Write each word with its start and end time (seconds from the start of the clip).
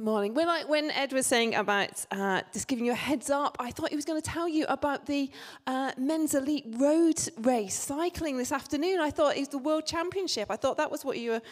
Morning. 0.00 0.32
When, 0.32 0.48
I, 0.48 0.64
when 0.64 0.90
Ed 0.92 1.12
was 1.12 1.26
saying 1.26 1.54
about 1.56 2.06
uh, 2.10 2.40
just 2.54 2.68
giving 2.68 2.86
you 2.86 2.92
a 2.92 2.94
heads 2.94 3.28
up, 3.28 3.58
I 3.60 3.70
thought 3.70 3.90
he 3.90 3.96
was 3.96 4.06
going 4.06 4.18
to 4.18 4.26
tell 4.26 4.48
you 4.48 4.64
about 4.70 5.04
the 5.04 5.30
uh, 5.66 5.92
men's 5.98 6.32
elite 6.32 6.64
road 6.78 7.20
race 7.42 7.74
cycling 7.74 8.38
this 8.38 8.50
afternoon. 8.50 8.98
I 8.98 9.10
thought 9.10 9.36
it 9.36 9.40
was 9.40 9.48
the 9.48 9.58
world 9.58 9.84
championship. 9.84 10.50
I 10.50 10.56
thought 10.56 10.78
that 10.78 10.90
was 10.90 11.04
what 11.04 11.18
you 11.18 11.32
were 11.32 11.42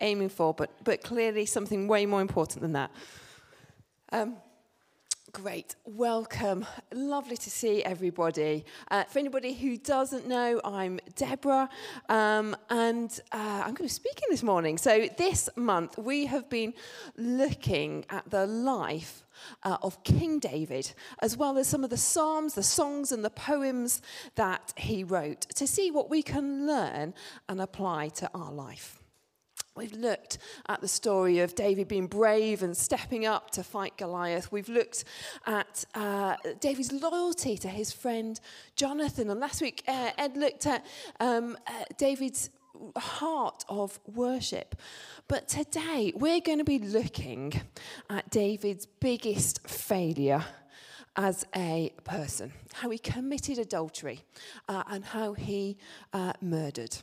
aiming 0.00 0.30
for, 0.30 0.54
but, 0.54 0.70
but 0.84 1.02
clearly 1.02 1.44
something 1.44 1.86
way 1.86 2.06
more 2.06 2.22
important 2.22 2.62
than 2.62 2.72
that. 2.72 2.90
Um, 4.10 4.36
Great, 5.32 5.76
welcome. 5.84 6.64
Lovely 6.92 7.36
to 7.36 7.50
see 7.50 7.84
everybody. 7.84 8.64
Uh, 8.90 9.04
for 9.04 9.18
anybody 9.18 9.52
who 9.52 9.76
doesn't 9.76 10.26
know, 10.26 10.58
I'm 10.64 11.00
Deborah, 11.16 11.68
um, 12.08 12.56
and 12.70 13.10
uh, 13.32 13.36
I'm 13.36 13.74
going 13.74 13.76
to 13.76 13.82
be 13.82 13.88
speaking 13.88 14.28
this 14.30 14.42
morning. 14.42 14.78
So, 14.78 15.06
this 15.18 15.50
month 15.54 15.98
we 15.98 16.26
have 16.26 16.48
been 16.48 16.72
looking 17.18 18.06
at 18.08 18.30
the 18.30 18.46
life 18.46 19.22
uh, 19.64 19.76
of 19.82 20.02
King 20.02 20.38
David, 20.38 20.92
as 21.20 21.36
well 21.36 21.58
as 21.58 21.68
some 21.68 21.84
of 21.84 21.90
the 21.90 21.98
psalms, 21.98 22.54
the 22.54 22.62
songs, 22.62 23.12
and 23.12 23.22
the 23.22 23.30
poems 23.30 24.00
that 24.36 24.72
he 24.76 25.04
wrote, 25.04 25.42
to 25.56 25.66
see 25.66 25.90
what 25.90 26.08
we 26.08 26.22
can 26.22 26.66
learn 26.66 27.12
and 27.50 27.60
apply 27.60 28.08
to 28.08 28.30
our 28.34 28.50
life. 28.50 28.97
We've 29.78 29.92
looked 29.92 30.38
at 30.68 30.80
the 30.80 30.88
story 30.88 31.38
of 31.38 31.54
David 31.54 31.86
being 31.86 32.08
brave 32.08 32.64
and 32.64 32.76
stepping 32.76 33.26
up 33.26 33.52
to 33.52 33.62
fight 33.62 33.96
Goliath. 33.96 34.50
We've 34.50 34.68
looked 34.68 35.04
at 35.46 35.84
uh, 35.94 36.34
David's 36.58 36.90
loyalty 36.90 37.56
to 37.58 37.68
his 37.68 37.92
friend 37.92 38.40
Jonathan. 38.74 39.30
And 39.30 39.38
last 39.38 39.62
week, 39.62 39.84
uh, 39.86 40.10
Ed 40.18 40.36
looked 40.36 40.66
at 40.66 40.84
um, 41.20 41.56
uh, 41.68 41.84
David's 41.96 42.50
heart 42.96 43.64
of 43.68 44.00
worship. 44.04 44.74
But 45.28 45.46
today, 45.46 46.12
we're 46.16 46.40
going 46.40 46.58
to 46.58 46.64
be 46.64 46.80
looking 46.80 47.52
at 48.10 48.28
David's 48.30 48.86
biggest 48.86 49.64
failure 49.68 50.44
as 51.14 51.46
a 51.54 51.92
person, 52.02 52.52
how 52.74 52.90
he 52.90 52.98
committed 52.98 53.58
adultery, 53.58 54.24
uh, 54.68 54.82
and 54.88 55.04
how 55.04 55.34
he 55.34 55.76
uh, 56.12 56.32
murdered. 56.40 56.98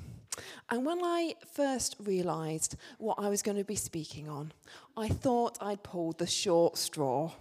And 0.70 0.86
when 0.86 1.04
I 1.04 1.36
first 1.54 1.96
realised 2.04 2.76
what 2.98 3.18
I 3.20 3.30
was 3.30 3.42
going 3.42 3.58
to 3.58 3.64
be 3.64 3.76
speaking 3.76 4.28
on, 4.30 4.52
I 4.98 5.08
thought 5.08 5.58
I'd 5.62 5.84
pulled 5.84 6.18
the 6.18 6.28
short 6.28 6.78
straw. 6.78 7.32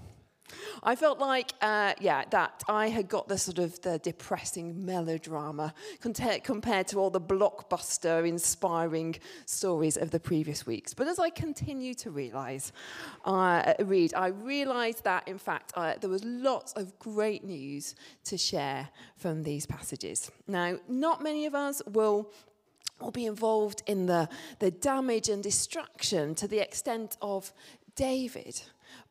I 0.83 0.95
felt 0.95 1.19
like, 1.19 1.53
uh, 1.63 1.95
yeah, 2.01 2.25
that 2.31 2.63
I 2.69 2.89
had 2.89 3.09
got 3.09 3.29
the 3.29 3.39
sort 3.39 3.59
of 3.59 3.81
the 3.81 3.99
depressing 3.99 4.85
melodrama 4.85 5.75
compared 6.01 6.89
to 6.89 6.99
all 6.99 7.11
the 7.11 7.21
blockbuster 7.21 8.27
inspiring 8.29 9.17
stories 9.47 9.97
of 9.97 10.11
the 10.11 10.21
previous 10.21 10.67
weeks. 10.67 10.95
But 10.95 11.09
as 11.09 11.19
I 11.19 11.31
continue 11.31 11.95
to 11.95 12.11
realize, 12.11 12.73
uh, 13.25 13.75
read, 13.81 14.15
I 14.15 14.29
realized 14.29 15.05
that, 15.05 15.27
in 15.27 15.39
fact, 15.39 15.73
uh, 15.77 15.95
there 16.01 16.11
was 16.11 16.25
lots 16.25 16.73
of 16.75 16.99
great 16.99 17.45
news 17.45 17.95
to 18.25 18.37
share 18.37 18.89
from 19.17 19.43
these 19.43 19.67
passages. 19.67 20.31
Now, 20.47 20.79
not 20.89 21.23
many 21.23 21.47
of 21.47 21.55
us 21.55 21.83
will 21.87 22.31
or 23.05 23.13
be 23.13 23.27
involved 23.27 23.83
in 23.87 24.07
the, 24.07 24.29
the 24.59 24.71
damage 24.71 25.29
and 25.29 25.43
destruction 25.43 26.35
to 26.37 26.49
the 26.49 26.59
extent 26.59 27.17
of 27.21 27.53
David. 27.95 28.63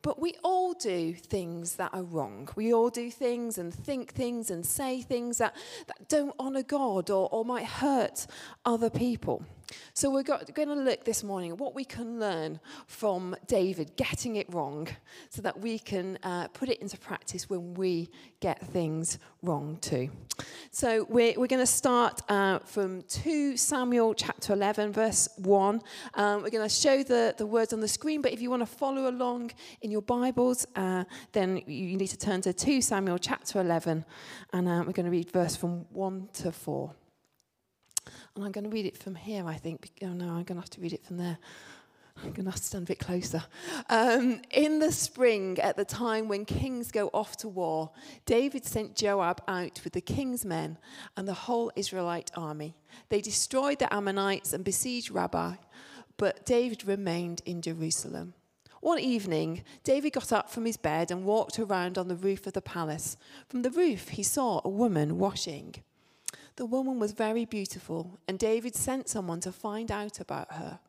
But 0.01 0.19
we 0.19 0.35
all 0.43 0.73
do 0.73 1.13
things 1.13 1.75
that 1.77 1.93
are 1.93 2.03
wrong. 2.03 2.49
We 2.55 2.73
all 2.73 2.89
do 2.89 3.09
things 3.09 3.57
and 3.57 3.73
think 3.73 4.13
things 4.13 4.51
and 4.51 4.65
say 4.65 5.01
things 5.01 5.37
that, 5.37 5.55
that 5.87 6.09
don't 6.09 6.35
honour 6.39 6.63
God 6.63 7.09
or, 7.09 7.29
or 7.31 7.45
might 7.45 7.65
hurt 7.65 8.27
other 8.65 8.89
people. 8.89 9.45
So 9.93 10.09
we're 10.09 10.23
going 10.23 10.67
to 10.67 10.75
look 10.75 11.03
this 11.03 11.23
morning 11.23 11.51
at 11.51 11.57
what 11.57 11.75
we 11.75 11.85
can 11.85 12.19
learn 12.19 12.59
from 12.87 13.35
David 13.47 13.95
getting 13.95 14.37
it 14.37 14.51
wrong 14.53 14.87
so 15.29 15.41
that 15.41 15.59
we 15.59 15.77
can 15.79 16.17
uh, 16.23 16.47
put 16.49 16.69
it 16.69 16.81
into 16.81 16.97
practice 16.97 17.49
when 17.49 17.73
we 17.75 18.09
get 18.39 18.59
things 18.59 19.19
wrong 19.41 19.77
too. 19.81 20.09
So 20.71 21.05
we're, 21.09 21.33
we're 21.37 21.47
going 21.47 21.61
to 21.61 21.67
start 21.67 22.21
uh, 22.29 22.59
from 22.59 23.03
2 23.03 23.55
Samuel 23.57 24.13
chapter 24.15 24.53
11, 24.53 24.91
verse 24.91 25.29
1. 25.37 25.81
Um, 26.15 26.41
we're 26.41 26.49
going 26.49 26.67
to 26.67 26.73
show 26.73 27.03
the, 27.03 27.35
the 27.37 27.45
words 27.45 27.73
on 27.73 27.79
the 27.79 27.87
screen, 27.87 28.21
but 28.21 28.31
if 28.31 28.41
you 28.41 28.49
want 28.49 28.61
to 28.61 28.65
follow 28.65 29.09
along 29.09 29.51
in 29.81 29.91
your 29.91 30.01
Bibles, 30.01 30.65
uh, 30.75 31.03
then 31.31 31.61
you 31.67 31.97
need 31.97 32.07
to 32.07 32.17
turn 32.17 32.41
to 32.41 32.53
2 32.53 32.81
Samuel 32.81 33.19
chapter 33.19 33.61
11, 33.61 34.03
and 34.53 34.67
uh, 34.67 34.83
we're 34.85 34.93
going 34.93 35.05
to 35.05 35.11
read 35.11 35.31
verse 35.31 35.55
from 35.55 35.85
1 35.91 36.29
to 36.33 36.51
4. 36.51 36.93
And 38.35 38.43
I'm 38.43 38.51
going 38.51 38.63
to 38.63 38.69
read 38.69 38.85
it 38.85 38.97
from 38.97 39.15
here, 39.15 39.45
I 39.47 39.55
think. 39.55 39.91
Oh, 40.01 40.07
no, 40.07 40.25
I'm 40.25 40.43
going 40.43 40.55
to 40.55 40.61
have 40.61 40.69
to 40.71 40.81
read 40.81 40.93
it 40.93 41.05
from 41.05 41.17
there. 41.17 41.37
I'm 42.17 42.31
going 42.31 42.45
to 42.45 42.51
have 42.51 42.59
to 42.59 42.65
stand 42.65 42.83
a 42.83 42.87
bit 42.87 42.99
closer. 42.99 43.43
Um, 43.89 44.41
in 44.51 44.79
the 44.79 44.91
spring, 44.91 45.59
at 45.59 45.77
the 45.77 45.85
time 45.85 46.27
when 46.27 46.45
kings 46.45 46.91
go 46.91 47.09
off 47.13 47.37
to 47.37 47.49
war, 47.49 47.91
David 48.25 48.65
sent 48.65 48.95
Joab 48.95 49.41
out 49.47 49.81
with 49.83 49.93
the 49.93 50.01
king's 50.01 50.45
men 50.45 50.77
and 51.17 51.27
the 51.27 51.33
whole 51.33 51.71
Israelite 51.75 52.31
army. 52.35 52.75
They 53.09 53.21
destroyed 53.21 53.79
the 53.79 53.93
Ammonites 53.93 54.53
and 54.53 54.63
besieged 54.63 55.11
Rabbah, 55.11 55.55
but 56.17 56.45
David 56.45 56.85
remained 56.87 57.41
in 57.45 57.61
Jerusalem. 57.61 58.35
One 58.79 58.99
evening, 58.99 59.63
David 59.83 60.11
got 60.13 60.33
up 60.33 60.49
from 60.49 60.65
his 60.65 60.77
bed 60.77 61.09
and 61.09 61.23
walked 61.23 61.57
around 61.57 61.97
on 61.97 62.09
the 62.09 62.15
roof 62.15 62.45
of 62.45 62.53
the 62.53 62.61
palace. 62.61 63.15
From 63.47 63.61
the 63.61 63.71
roof, 63.71 64.09
he 64.09 64.23
saw 64.23 64.61
a 64.63 64.69
woman 64.69 65.17
washing. 65.17 65.75
The 66.55 66.65
woman 66.65 66.99
was 66.99 67.13
very 67.13 67.45
beautiful, 67.45 68.19
and 68.27 68.37
David 68.37 68.75
sent 68.75 69.09
someone 69.09 69.39
to 69.41 69.51
find 69.51 69.91
out 69.91 70.19
about 70.19 70.53
her. 70.53 70.79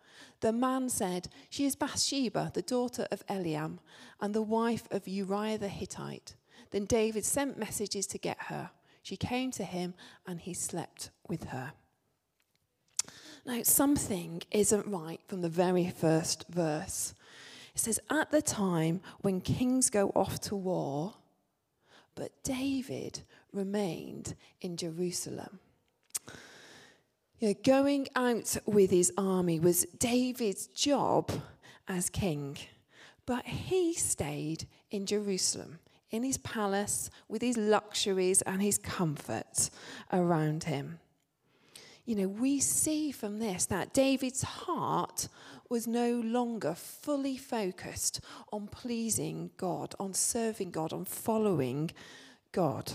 The 0.40 0.52
man 0.52 0.90
said, 0.90 1.28
She 1.48 1.64
is 1.64 1.74
Bathsheba, 1.74 2.50
the 2.52 2.62
daughter 2.62 3.06
of 3.10 3.26
Eliam, 3.26 3.78
and 4.20 4.34
the 4.34 4.42
wife 4.42 4.86
of 4.90 5.08
Uriah 5.08 5.58
the 5.58 5.68
Hittite. 5.68 6.34
Then 6.70 6.84
David 6.84 7.24
sent 7.24 7.58
messages 7.58 8.06
to 8.08 8.18
get 8.18 8.42
her. 8.44 8.70
She 9.02 9.16
came 9.16 9.50
to 9.52 9.64
him, 9.64 9.94
and 10.26 10.40
he 10.40 10.52
slept 10.52 11.10
with 11.28 11.44
her. 11.44 11.72
Now, 13.46 13.62
something 13.62 14.42
isn't 14.50 14.86
right 14.86 15.20
from 15.26 15.42
the 15.42 15.48
very 15.48 15.90
first 15.90 16.46
verse. 16.48 17.14
It 17.74 17.80
says, 17.80 18.00
At 18.10 18.30
the 18.30 18.42
time 18.42 19.00
when 19.20 19.40
kings 19.40 19.90
go 19.90 20.10
off 20.14 20.40
to 20.42 20.56
war, 20.56 21.14
but 22.14 22.30
David 22.42 23.22
remained 23.54 24.34
in 24.60 24.76
Jerusalem. 24.76 25.60
You 27.38 27.48
know, 27.48 27.54
going 27.64 28.08
out 28.14 28.56
with 28.64 28.90
his 28.90 29.12
army 29.18 29.60
was 29.60 29.86
David's 29.98 30.66
job 30.68 31.30
as 31.88 32.08
king, 32.08 32.56
but 33.26 33.44
he 33.44 33.94
stayed 33.94 34.66
in 34.90 35.06
Jerusalem, 35.06 35.78
in 36.10 36.22
his 36.22 36.38
palace, 36.38 37.10
with 37.28 37.42
his 37.42 37.56
luxuries 37.56 38.40
and 38.42 38.62
his 38.62 38.78
comforts 38.78 39.70
around 40.12 40.64
him. 40.64 41.00
You 42.06 42.16
know, 42.16 42.28
we 42.28 42.60
see 42.60 43.12
from 43.12 43.38
this 43.38 43.64
that 43.66 43.94
David's 43.94 44.42
heart 44.42 45.28
was 45.70 45.86
no 45.86 46.20
longer 46.20 46.74
fully 46.74 47.36
focused 47.36 48.20
on 48.52 48.68
pleasing 48.68 49.50
God, 49.56 49.94
on 49.98 50.12
serving 50.12 50.70
God, 50.70 50.92
on 50.92 51.06
following 51.06 51.90
God. 52.52 52.92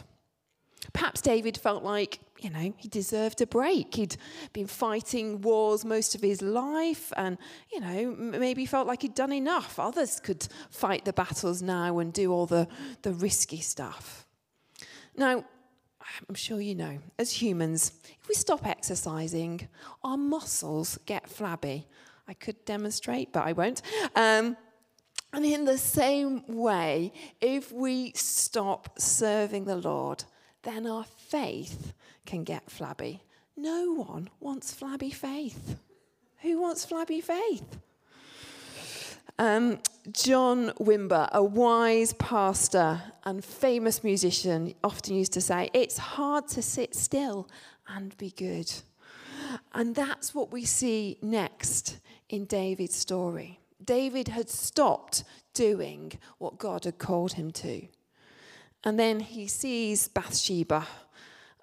Perhaps 0.94 1.22
David 1.22 1.58
felt 1.58 1.84
like, 1.84 2.20
you 2.40 2.50
know, 2.50 2.74
he 2.78 2.88
deserved 2.88 3.42
a 3.42 3.48
break. 3.48 3.96
He'd 3.96 4.18
been 4.54 4.68
fighting 4.68 5.42
wars 5.42 5.86
most 5.86 6.16
of 6.16 6.22
his 6.22 6.42
life 6.42 7.12
and, 7.18 7.38
you 7.72 7.80
know, 7.80 8.16
maybe 8.16 8.66
felt 8.66 8.88
like 8.88 9.02
he'd 9.02 9.16
done 9.16 9.34
enough. 9.34 9.80
Others 9.80 10.20
could 10.22 10.48
fight 10.70 11.06
the 11.06 11.14
battles 11.14 11.62
now 11.62 12.00
and 12.00 12.14
do 12.14 12.32
all 12.32 12.46
the, 12.46 12.68
the 13.02 13.12
risky 13.12 13.60
stuff. 13.60 14.26
Now, 15.16 15.44
I'm 16.28 16.36
sure 16.36 16.60
you 16.60 16.76
know, 16.76 17.00
as 17.18 17.32
humans, 17.32 17.92
if 18.22 18.28
we 18.28 18.36
stop 18.36 18.66
exercising, 18.66 19.68
our 20.04 20.18
muscles 20.18 20.98
get 21.06 21.30
flabby. 21.30 21.88
I 22.28 22.34
could 22.34 22.64
demonstrate, 22.66 23.34
but 23.34 23.46
I 23.46 23.54
won't. 23.54 23.82
Um, 24.16 24.56
and 25.34 25.46
in 25.46 25.66
the 25.66 25.78
same 25.78 26.44
way, 26.48 27.14
if 27.42 27.72
we 27.72 28.12
stop 28.14 29.00
serving 29.00 29.66
the 29.66 29.76
Lord, 29.76 30.24
then 30.64 30.86
our 30.86 31.04
faith 31.04 31.94
can 32.26 32.44
get 32.44 32.70
flabby. 32.70 33.22
No 33.56 33.94
one 33.94 34.30
wants 34.40 34.74
flabby 34.74 35.12
faith. 35.12 35.78
Who 36.42 36.62
wants 36.62 36.86
flabby 36.86 37.22
faith? 37.22 37.80
Um, 39.38 39.80
John 40.12 40.72
Wimber, 40.80 41.30
a 41.32 41.44
wise 41.44 42.14
pastor 42.14 43.02
and 43.24 43.44
famous 43.44 44.04
musician, 44.04 44.74
often 44.84 45.16
used 45.16 45.34
to 45.34 45.42
say, 45.42 45.70
It's 45.74 45.98
hard 45.98 46.48
to 46.50 46.62
sit 46.62 46.94
still 46.94 47.50
and 47.88 48.18
be 48.18 48.32
good. 48.32 48.72
And 49.74 49.96
that's 49.96 50.36
what 50.36 50.52
we 50.52 50.66
see 50.66 51.18
next 51.22 52.00
in 52.28 52.46
David's 52.46 52.96
story. 52.96 53.60
David 53.84 54.28
had 54.28 54.50
stopped 54.50 55.24
doing 55.54 56.12
what 56.38 56.58
God 56.58 56.84
had 56.84 56.98
called 56.98 57.34
him 57.34 57.52
to. 57.52 57.88
And 58.84 59.00
then 59.00 59.20
he 59.20 59.48
sees 59.48 60.08
Bathsheba. 60.08 60.88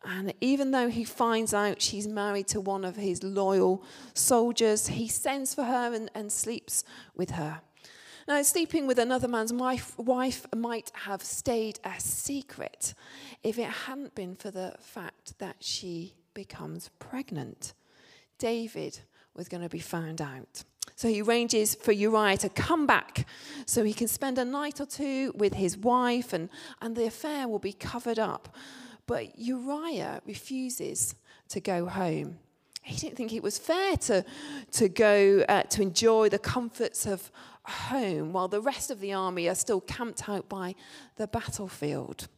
And 0.05 0.35
even 0.41 0.71
though 0.71 0.89
he 0.89 1.05
finds 1.05 1.53
out 1.53 1.83
she's 1.83 2.07
married 2.07 2.47
to 2.49 2.61
one 2.61 2.85
of 2.85 2.97
his 2.97 3.23
loyal 3.23 3.83
soldiers, 4.15 4.89
he 4.89 5.09
sends 5.09 5.55
for 5.55 5.65
her 5.65 5.93
and, 5.93 6.11
and 6.15 6.31
sleeps 6.31 6.85
with 7.17 7.31
her. 7.31 7.61
Now, 8.29 8.43
sleeping 8.43 8.87
with 8.87 8.99
another 8.99 9.29
man's 9.29 9.53
wife, 9.53 9.97
wife 9.99 10.47
might 10.55 10.91
have 10.95 11.23
stayed 11.23 11.79
a 11.85 11.99
secret 12.01 12.93
if 13.45 13.57
it 13.59 13.69
hadn't 13.69 14.17
been 14.17 14.35
for 14.35 14.51
the 14.51 14.75
fact 14.81 15.39
that 15.39 15.57
she 15.61 16.15
becomes 16.35 16.91
pregnant. 16.99 17.73
David 18.39 18.99
was 19.35 19.49
going 19.49 19.63
to 19.63 19.69
be 19.69 19.79
found 19.79 20.21
out. 20.21 20.65
So 20.97 21.09
he 21.09 21.21
arranges 21.21 21.75
for 21.75 21.93
Uriah 21.93 22.39
to 22.39 22.49
come 22.49 22.87
back 22.87 23.27
so 23.67 23.85
he 23.85 23.93
can 23.93 24.09
spend 24.09 24.39
a 24.39 24.45
night 24.47 24.81
or 24.81 24.87
two 24.87 25.33
with 25.37 25.53
his 25.53 25.77
wife 25.77 26.33
and, 26.33 26.49
and 26.81 26.97
the 26.97 27.05
affair 27.05 27.47
will 27.47 27.59
be 27.59 27.75
covered 27.75 28.19
up. 28.19 28.55
But 29.07 29.39
Uriah 29.39 30.23
refuses 30.27 31.15
to 31.51 31.61
go 31.61 31.85
home. 31.87 32.39
He 32.83 32.97
didn't 32.97 33.17
think 33.17 33.35
it 33.35 33.43
was 33.43 33.59
fair 33.59 33.99
to, 33.99 34.25
to 34.73 34.89
go 34.89 35.45
uh, 35.49 35.65
to 35.65 35.83
enjoy 35.83 36.31
the 36.31 36.39
comforts 36.39 37.05
of 37.05 37.31
home 37.65 38.33
while 38.33 38.49
the 38.49 38.61
rest 38.61 38.91
of 38.91 39.01
the 39.01 39.13
army 39.13 39.49
are 39.49 39.55
still 39.55 39.83
camped 39.83 40.29
out 40.29 40.49
by 40.49 40.75
the 41.17 41.27
battlefield. 41.27 42.29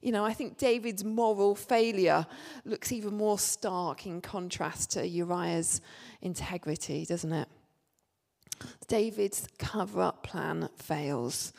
You 0.00 0.12
know, 0.12 0.24
I 0.24 0.32
think 0.32 0.56
David's 0.56 1.04
moral 1.04 1.54
failure 1.54 2.26
looks 2.64 2.92
even 2.92 3.14
more 3.14 3.38
stark 3.38 4.06
in 4.06 4.20
contrast 4.22 4.92
to 4.92 5.06
Uriah's 5.06 5.80
integrity, 6.22 7.04
doesn't 7.04 7.32
it? 7.32 7.48
David's 8.88 9.48
cover 9.58 10.00
up 10.02 10.22
plan 10.22 10.68
fails, 10.76 11.52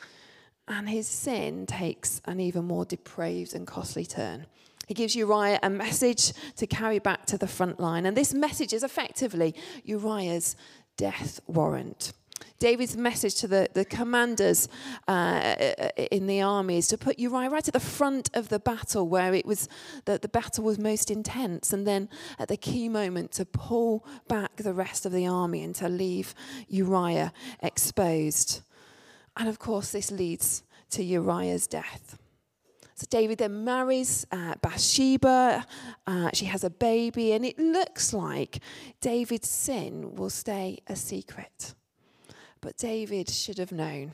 and 0.66 0.88
his 0.88 1.06
sin 1.06 1.66
takes 1.66 2.20
an 2.24 2.40
even 2.40 2.64
more 2.64 2.84
depraved 2.84 3.54
and 3.54 3.66
costly 3.66 4.04
turn. 4.04 4.46
He 4.86 4.94
gives 4.94 5.14
Uriah 5.14 5.60
a 5.62 5.68
message 5.68 6.32
to 6.56 6.66
carry 6.66 6.98
back 6.98 7.26
to 7.26 7.38
the 7.38 7.46
front 7.46 7.78
line, 7.78 8.06
and 8.06 8.16
this 8.16 8.32
message 8.32 8.72
is 8.72 8.82
effectively 8.82 9.54
Uriah's 9.84 10.56
death 10.96 11.40
warrant. 11.46 12.12
David's 12.58 12.96
message 12.96 13.36
to 13.36 13.48
the, 13.48 13.68
the 13.72 13.84
commanders 13.84 14.68
uh, 15.06 15.54
in 16.10 16.26
the 16.26 16.40
army 16.40 16.78
is 16.78 16.88
to 16.88 16.98
put 16.98 17.18
Uriah 17.18 17.50
right 17.50 17.66
at 17.66 17.74
the 17.74 17.80
front 17.80 18.30
of 18.34 18.48
the 18.48 18.58
battle 18.58 19.08
where 19.08 19.32
it 19.32 19.46
was 19.46 19.68
the, 20.06 20.18
the 20.18 20.28
battle 20.28 20.64
was 20.64 20.78
most 20.78 21.10
intense, 21.10 21.72
and 21.72 21.86
then 21.86 22.08
at 22.38 22.48
the 22.48 22.56
key 22.56 22.88
moment 22.88 23.30
to 23.32 23.44
pull 23.44 24.04
back 24.26 24.56
the 24.56 24.72
rest 24.72 25.06
of 25.06 25.12
the 25.12 25.26
army 25.26 25.62
and 25.62 25.74
to 25.76 25.88
leave 25.88 26.34
Uriah 26.68 27.32
exposed. 27.62 28.62
And 29.36 29.48
of 29.48 29.58
course, 29.58 29.92
this 29.92 30.10
leads 30.10 30.64
to 30.90 31.04
Uriah's 31.04 31.66
death. 31.68 32.18
So 32.94 33.06
David 33.08 33.38
then 33.38 33.62
marries 33.62 34.26
uh, 34.32 34.56
Bathsheba. 34.60 35.64
Uh, 36.04 36.30
she 36.32 36.46
has 36.46 36.64
a 36.64 36.70
baby, 36.70 37.32
and 37.32 37.44
it 37.44 37.56
looks 37.56 38.12
like 38.12 38.58
David's 39.00 39.48
sin 39.48 40.16
will 40.16 40.30
stay 40.30 40.78
a 40.88 40.96
secret. 40.96 41.74
But 42.60 42.76
David 42.76 43.30
should 43.30 43.58
have 43.58 43.72
known 43.72 44.12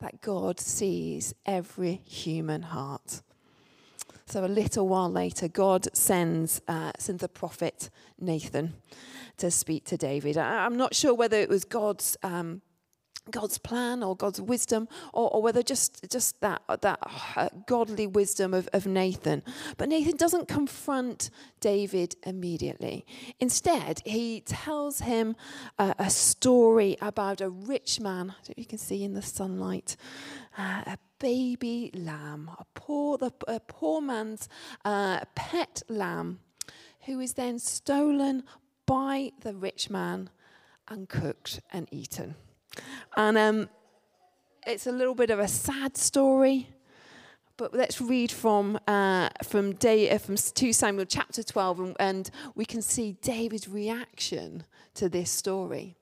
that 0.00 0.20
God 0.20 0.60
sees 0.60 1.34
every 1.46 2.02
human 2.04 2.62
heart. 2.62 3.22
So 4.26 4.44
a 4.44 4.46
little 4.46 4.88
while 4.88 5.10
later, 5.10 5.48
God 5.48 5.86
sends, 5.96 6.60
uh, 6.66 6.92
sends 6.98 7.20
the 7.20 7.28
prophet 7.28 7.90
Nathan 8.18 8.74
to 9.36 9.50
speak 9.50 9.84
to 9.86 9.96
David. 9.96 10.36
I, 10.36 10.66
am 10.66 10.76
not 10.76 10.94
sure 10.94 11.14
whether 11.14 11.36
it 11.36 11.48
was 11.48 11.64
God's 11.64 12.16
um, 12.22 12.60
God's 13.30 13.58
plan 13.58 14.02
or 14.02 14.16
God's 14.16 14.40
wisdom, 14.40 14.88
or, 15.12 15.30
or 15.34 15.42
whether 15.42 15.62
just, 15.62 16.08
just 16.10 16.40
that, 16.40 16.62
that 16.80 16.98
uh, 17.36 17.48
godly 17.66 18.06
wisdom 18.06 18.54
of, 18.54 18.68
of 18.72 18.86
Nathan. 18.86 19.42
But 19.76 19.88
Nathan 19.88 20.16
doesn't 20.16 20.48
confront 20.48 21.30
David 21.60 22.16
immediately. 22.24 23.04
Instead, 23.40 24.02
he 24.04 24.40
tells 24.40 25.00
him 25.00 25.36
uh, 25.78 25.94
a 25.98 26.10
story 26.10 26.96
about 27.00 27.40
a 27.40 27.50
rich 27.50 28.00
man, 28.00 28.34
you 28.56 28.64
can 28.64 28.78
see 28.78 29.02
in 29.02 29.14
the 29.14 29.22
sunlight, 29.22 29.96
uh, 30.56 30.82
a 30.86 30.98
baby 31.18 31.90
lamb, 31.94 32.50
a 32.58 32.64
poor, 32.74 33.18
the, 33.18 33.32
a 33.48 33.60
poor 33.60 34.00
man's 34.00 34.48
uh, 34.84 35.20
pet 35.34 35.82
lamb, 35.88 36.40
who 37.06 37.20
is 37.20 37.34
then 37.34 37.58
stolen 37.58 38.42
by 38.86 39.32
the 39.40 39.54
rich 39.54 39.90
man 39.90 40.30
and 40.88 41.08
cooked 41.08 41.60
and 41.72 41.88
eaten. 41.90 42.36
And 43.16 43.38
um, 43.38 43.68
it's 44.66 44.86
a 44.86 44.92
little 44.92 45.14
bit 45.14 45.30
of 45.30 45.38
a 45.38 45.48
sad 45.48 45.96
story. 45.96 46.68
But 47.56 47.72
let's 47.72 48.00
read 48.00 48.30
from 48.30 48.78
uh, 48.86 49.30
from, 49.42 49.72
day, 49.74 50.10
uh, 50.10 50.18
from 50.18 50.36
2 50.36 50.74
Samuel 50.74 51.06
chapter 51.06 51.42
12, 51.42 51.80
and, 51.80 51.96
and 51.98 52.30
we 52.54 52.66
can 52.66 52.82
see 52.82 53.12
David's 53.22 53.66
reaction 53.66 54.64
to 54.94 55.08
this 55.08 55.30
story. 55.30 55.96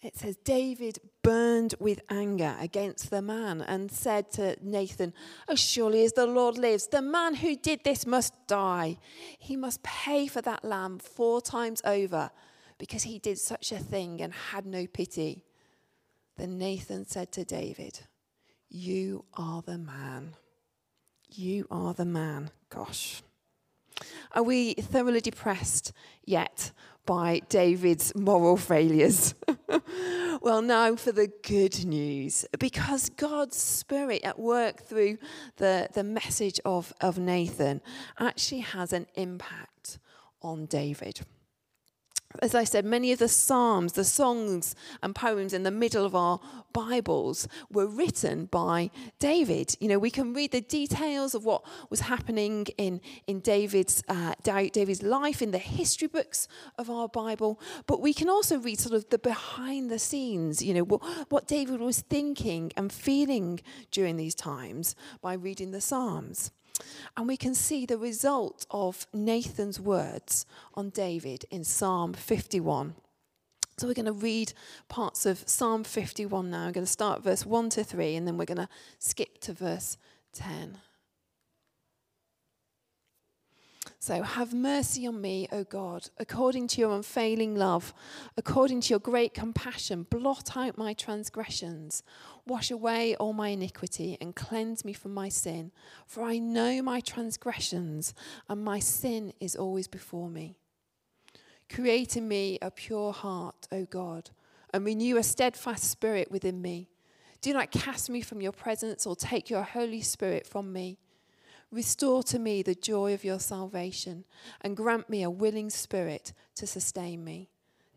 It 0.00 0.16
says, 0.16 0.36
David 0.44 0.98
burned 1.22 1.76
with 1.78 2.00
anger 2.10 2.56
against 2.60 3.10
the 3.10 3.22
man 3.22 3.60
and 3.60 3.90
said 3.90 4.32
to 4.32 4.56
Nathan, 4.60 5.14
As 5.48 5.60
surely 5.60 6.04
as 6.04 6.12
the 6.12 6.26
Lord 6.26 6.58
lives, 6.58 6.88
the 6.88 7.02
man 7.02 7.36
who 7.36 7.54
did 7.54 7.84
this 7.84 8.04
must 8.04 8.34
die. 8.48 8.98
He 9.38 9.54
must 9.54 9.82
pay 9.84 10.26
for 10.26 10.42
that 10.42 10.64
lamb 10.64 10.98
four 10.98 11.40
times 11.40 11.80
over 11.84 12.32
because 12.82 13.04
he 13.04 13.20
did 13.20 13.38
such 13.38 13.70
a 13.70 13.78
thing 13.78 14.20
and 14.20 14.32
had 14.32 14.66
no 14.66 14.88
pity. 14.88 15.44
Then 16.36 16.58
Nathan 16.58 17.06
said 17.06 17.30
to 17.30 17.44
David, 17.44 18.00
You 18.68 19.24
are 19.34 19.62
the 19.62 19.78
man. 19.78 20.34
You 21.28 21.68
are 21.70 21.94
the 21.94 22.04
man. 22.04 22.50
Gosh. 22.70 23.22
Are 24.32 24.42
we 24.42 24.74
thoroughly 24.74 25.20
depressed 25.20 25.92
yet 26.24 26.72
by 27.06 27.42
David's 27.48 28.16
moral 28.16 28.56
failures? 28.56 29.36
well, 30.42 30.60
now 30.60 30.96
for 30.96 31.12
the 31.12 31.30
good 31.44 31.84
news. 31.84 32.44
Because 32.58 33.10
God's 33.10 33.56
Spirit 33.56 34.22
at 34.24 34.40
work 34.40 34.82
through 34.82 35.18
the, 35.58 35.88
the 35.94 36.02
message 36.02 36.58
of, 36.64 36.92
of 37.00 37.16
Nathan 37.16 37.80
actually 38.18 38.62
has 38.62 38.92
an 38.92 39.06
impact 39.14 40.00
on 40.42 40.66
David 40.66 41.20
as 42.42 42.56
I 42.56 42.64
said, 42.64 42.84
many 42.84 43.12
of 43.12 43.20
the 43.20 43.28
Psalms, 43.28 43.92
the 43.92 44.04
songs 44.04 44.74
and 45.00 45.14
poems 45.14 45.52
in 45.52 45.62
the 45.62 45.70
middle 45.70 46.04
of 46.04 46.16
our 46.16 46.40
Bibles 46.72 47.46
were 47.70 47.86
written 47.86 48.46
by 48.46 48.90
David. 49.20 49.76
You 49.78 49.86
know, 49.86 49.98
we 50.00 50.10
can 50.10 50.34
read 50.34 50.50
the 50.50 50.60
details 50.60 51.36
of 51.36 51.44
what 51.44 51.62
was 51.88 52.00
happening 52.00 52.66
in, 52.76 53.00
in 53.28 53.38
David's, 53.40 54.02
uh, 54.08 54.34
David's 54.42 55.04
life 55.04 55.40
in 55.40 55.52
the 55.52 55.58
history 55.58 56.08
books 56.08 56.48
of 56.78 56.90
our 56.90 57.08
Bible, 57.08 57.60
but 57.86 58.00
we 58.00 58.12
can 58.12 58.28
also 58.28 58.58
read 58.58 58.80
sort 58.80 58.96
of 58.96 59.08
the 59.10 59.18
behind 59.18 59.88
the 59.88 60.00
scenes, 60.00 60.60
you 60.60 60.74
know, 60.74 60.82
what, 60.82 61.00
what 61.30 61.46
David 61.46 61.80
was 61.80 62.00
thinking 62.00 62.72
and 62.76 62.92
feeling 62.92 63.60
during 63.92 64.16
these 64.16 64.34
times 64.34 64.96
by 65.20 65.34
reading 65.34 65.70
the 65.70 65.80
Psalms. 65.80 66.50
And 67.16 67.28
we 67.28 67.36
can 67.36 67.54
see 67.54 67.86
the 67.86 67.98
result 67.98 68.66
of 68.70 69.06
Nathan's 69.12 69.78
words 69.78 70.46
on 70.74 70.90
David 70.90 71.44
in 71.50 71.64
Psalm 71.64 72.14
51. 72.14 72.94
So 73.78 73.86
we're 73.86 73.94
going 73.94 74.06
to 74.06 74.12
read 74.12 74.52
parts 74.88 75.26
of 75.26 75.42
Psalm 75.46 75.84
51 75.84 76.50
now. 76.50 76.66
I'm 76.66 76.72
going 76.72 76.86
to 76.86 76.92
start 76.92 77.22
verse 77.22 77.44
1 77.44 77.70
to 77.70 77.84
3, 77.84 78.16
and 78.16 78.26
then 78.26 78.36
we're 78.36 78.44
going 78.44 78.58
to 78.58 78.68
skip 78.98 79.38
to 79.40 79.52
verse 79.52 79.96
10. 80.34 80.78
So 84.02 84.24
have 84.24 84.52
mercy 84.52 85.06
on 85.06 85.20
me, 85.20 85.46
O 85.52 85.62
God, 85.62 86.08
according 86.18 86.66
to 86.66 86.80
your 86.80 86.90
unfailing 86.90 87.54
love, 87.54 87.94
according 88.36 88.80
to 88.80 88.90
your 88.90 88.98
great 88.98 89.32
compassion, 89.32 90.08
blot 90.10 90.56
out 90.56 90.76
my 90.76 90.92
transgressions. 90.92 92.02
Wash 92.44 92.72
away 92.72 93.14
all 93.14 93.32
my 93.32 93.50
iniquity 93.50 94.18
and 94.20 94.34
cleanse 94.34 94.84
me 94.84 94.92
from 94.92 95.14
my 95.14 95.28
sin. 95.28 95.70
For 96.04 96.24
I 96.24 96.38
know 96.38 96.82
my 96.82 96.98
transgressions, 96.98 98.12
and 98.48 98.64
my 98.64 98.80
sin 98.80 99.34
is 99.38 99.54
always 99.54 99.86
before 99.86 100.28
me. 100.28 100.56
Create 101.70 102.16
in 102.16 102.26
me 102.26 102.58
a 102.60 102.72
pure 102.72 103.12
heart, 103.12 103.68
O 103.70 103.84
God, 103.84 104.30
and 104.74 104.84
renew 104.84 105.16
a 105.16 105.22
steadfast 105.22 105.84
spirit 105.84 106.28
within 106.28 106.60
me. 106.60 106.88
Do 107.40 107.52
not 107.52 107.70
cast 107.70 108.10
me 108.10 108.20
from 108.20 108.40
your 108.40 108.50
presence 108.50 109.06
or 109.06 109.14
take 109.14 109.48
your 109.48 109.62
Holy 109.62 110.00
Spirit 110.00 110.44
from 110.44 110.72
me. 110.72 110.98
Restore 111.72 112.22
to 112.24 112.38
me 112.38 112.62
the 112.62 112.74
joy 112.74 113.14
of 113.14 113.24
your 113.24 113.40
salvation 113.40 114.24
and 114.60 114.76
grant 114.76 115.08
me 115.08 115.22
a 115.22 115.30
willing 115.30 115.70
spirit 115.70 116.32
to 116.56 116.66
sustain 116.66 117.24
me. 117.24 117.48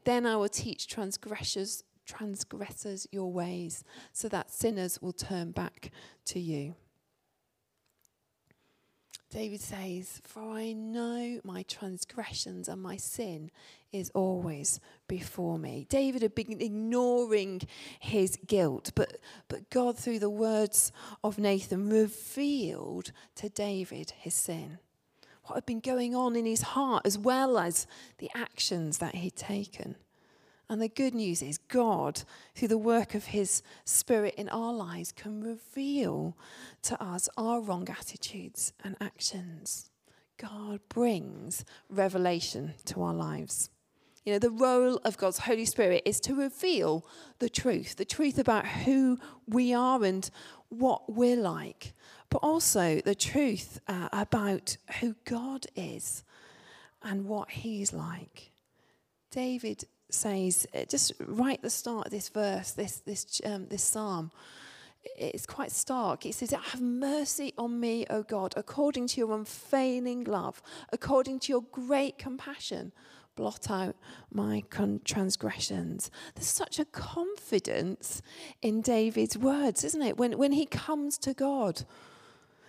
Then 0.06 0.26
I 0.26 0.38
will 0.38 0.50
teach 0.50 0.88
transgressors 0.88 1.84
transgressors 2.06 3.08
your 3.12 3.32
ways, 3.32 3.84
so 4.14 4.30
that 4.30 4.52
sinners 4.52 5.02
will 5.02 5.14
turn 5.14 5.52
back 5.52 5.92
to 6.26 6.40
you. 6.40 6.76
David 9.36 9.60
says, 9.60 10.22
For 10.24 10.42
I 10.42 10.72
know 10.72 11.42
my 11.44 11.64
transgressions 11.64 12.70
and 12.70 12.82
my 12.82 12.96
sin 12.96 13.52
is 13.92 14.10
always 14.16 14.80
before 15.10 15.60
me. 15.60 15.86
David 15.90 16.22
had 16.22 16.34
been 16.34 16.62
ignoring 16.62 17.62
his 18.00 18.38
guilt, 18.48 18.94
but, 18.96 19.18
but 19.50 19.70
God, 19.70 19.98
through 19.98 20.20
the 20.20 20.30
words 20.30 20.94
of 21.22 21.38
Nathan, 21.38 21.90
revealed 21.90 23.12
to 23.36 23.50
David 23.50 24.14
his 24.18 24.36
sin. 24.36 24.78
What 25.44 25.56
had 25.56 25.66
been 25.66 25.82
going 25.82 26.16
on 26.16 26.38
in 26.38 26.46
his 26.46 26.62
heart, 26.62 27.06
as 27.06 27.18
well 27.18 27.58
as 27.58 27.88
the 28.20 28.32
actions 28.34 29.00
that 29.00 29.16
he'd 29.16 29.36
taken. 29.36 29.98
And 30.70 30.82
the 30.82 30.90
good 30.90 31.14
news 31.14 31.42
is, 31.42 31.58
God, 31.58 32.24
through 32.56 32.70
the 32.70 32.78
work 32.78 33.14
of 33.14 33.26
His 33.26 33.62
Spirit 33.84 34.34
in 34.36 34.50
our 34.50 34.74
lives, 34.74 35.12
can 35.12 35.42
reveal 35.42 36.36
to 36.84 37.02
us 37.02 37.30
our 37.38 37.62
wrong 37.62 37.88
attitudes 37.90 38.74
and 38.84 38.96
actions. 39.00 39.92
God 40.38 40.80
brings 40.90 41.64
revelation 41.90 42.74
to 42.86 43.04
our 43.04 43.14
lives. 43.14 43.70
You 44.26 44.34
know, 44.34 44.40
the 44.40 44.50
role 44.50 44.98
of 45.06 45.18
God's 45.18 45.40
Holy 45.40 45.66
Spirit 45.66 46.02
is 46.04 46.20
to 46.22 46.34
reveal 46.34 47.06
the 47.38 47.50
truth, 47.50 47.96
the 47.96 48.06
truth 48.06 48.40
about 48.40 48.66
who 48.66 49.20
we 49.48 49.72
are 49.72 50.04
and 50.04 50.28
what 50.70 51.14
we're 51.14 51.38
like, 51.38 51.94
but 52.32 52.40
also 52.40 53.02
the 53.02 53.14
truth 53.14 53.80
uh, 53.88 54.10
about 54.12 54.78
who 55.00 55.16
God 55.26 55.68
is 55.76 56.24
and 57.04 57.26
what 57.26 57.52
He's 57.52 57.94
like. 57.94 58.52
David 59.30 59.86
says, 60.10 60.68
uh, 60.74 60.86
just 60.86 61.14
right 61.20 61.58
at 61.58 61.62
the 61.62 61.70
start 61.70 62.08
of 62.08 62.12
this 62.12 62.30
verse, 62.30 62.72
this, 62.72 63.02
this, 63.06 63.42
um, 63.46 63.68
this 63.68 63.84
psalm, 63.84 64.32
it's 65.18 65.46
quite 65.46 65.72
stark. 65.72 66.26
It 66.26 66.34
says, 66.34 66.52
Have 66.52 66.82
mercy 66.82 67.54
on 67.58 67.80
me, 67.80 68.06
O 68.10 68.24
God, 68.24 68.54
according 68.58 69.08
to 69.10 69.22
your 69.22 69.34
unfailing 69.34 70.24
love, 70.24 70.62
according 70.92 71.40
to 71.42 71.52
your 71.52 71.62
great 71.72 72.18
compassion 72.18 72.92
blot 73.36 73.70
out 73.70 73.96
my 74.32 74.64
transgressions. 75.04 76.10
There's 76.36 76.48
such 76.48 76.80
a 76.80 76.86
confidence 76.86 78.22
in 78.62 78.82
David's 78.82 79.38
words, 79.38 79.84
isn't 79.84 80.02
it? 80.02 80.18
When, 80.18 80.38
when 80.38 80.54
he 80.54 80.66
comes 80.66 81.18
to 81.20 81.34
God, 81.34 81.84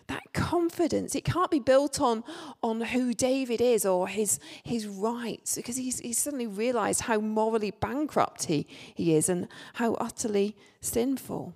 that 0.09 0.33
confidence, 0.33 1.15
it 1.15 1.25
can't 1.25 1.51
be 1.51 1.59
built 1.59 2.01
on, 2.01 2.23
on 2.63 2.81
who 2.81 3.13
David 3.13 3.61
is 3.61 3.85
or 3.85 4.09
his, 4.09 4.39
his 4.63 4.87
rights, 4.87 5.57
because 5.57 5.77
he's, 5.77 5.99
he's 6.01 6.19
suddenly 6.19 6.47
realized 6.47 7.03
how 7.03 7.19
morally 7.19 7.71
bankrupt 7.73 8.45
he, 8.45 8.67
he 8.95 9.15
is 9.15 9.29
and 9.29 9.49
how 9.75 9.95
utterly 9.95 10.57
sinful. 10.81 11.55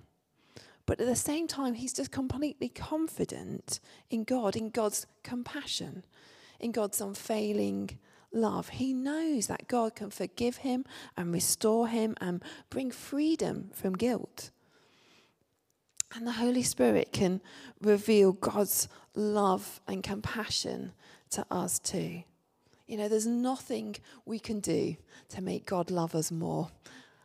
But 0.86 1.00
at 1.00 1.06
the 1.06 1.16
same 1.16 1.46
time, 1.46 1.74
he's 1.74 1.92
just 1.92 2.10
completely 2.10 2.68
confident 2.68 3.78
in 4.10 4.24
God, 4.24 4.56
in 4.56 4.70
God's 4.70 5.06
compassion, 5.22 6.04
in 6.58 6.72
God's 6.72 7.00
unfailing 7.00 7.98
love. 8.32 8.70
He 8.70 8.92
knows 8.92 9.46
that 9.46 9.68
God 9.68 9.94
can 9.94 10.10
forgive 10.10 10.58
him 10.58 10.84
and 11.16 11.32
restore 11.32 11.86
him 11.86 12.16
and 12.20 12.42
bring 12.70 12.90
freedom 12.90 13.70
from 13.72 13.94
guilt. 13.94 14.50
And 16.14 16.26
the 16.26 16.32
Holy 16.32 16.62
Spirit 16.62 17.12
can 17.12 17.40
reveal 17.80 18.32
God's 18.32 18.88
love 19.14 19.80
and 19.86 20.02
compassion 20.02 20.92
to 21.30 21.46
us 21.50 21.78
too. 21.78 22.22
You 22.86 22.96
know, 22.96 23.08
there's 23.08 23.26
nothing 23.26 23.96
we 24.26 24.40
can 24.40 24.58
do 24.58 24.96
to 25.28 25.40
make 25.40 25.66
God 25.66 25.90
love 25.90 26.14
us 26.16 26.32
more. 26.32 26.70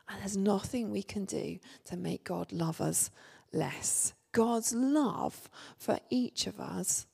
And 0.07 0.21
there's 0.21 0.37
nothing 0.37 0.91
we 0.91 1.01
can 1.01 1.25
do 1.25 1.57
to 1.85 1.97
make 1.97 2.23
God 2.23 2.51
love 2.51 2.79
us 2.79 3.09
less. 3.51 4.13
God's 4.31 4.73
love 4.75 5.49
for 5.77 5.99
each 6.09 6.45
of 6.45 6.59
us 6.59 7.07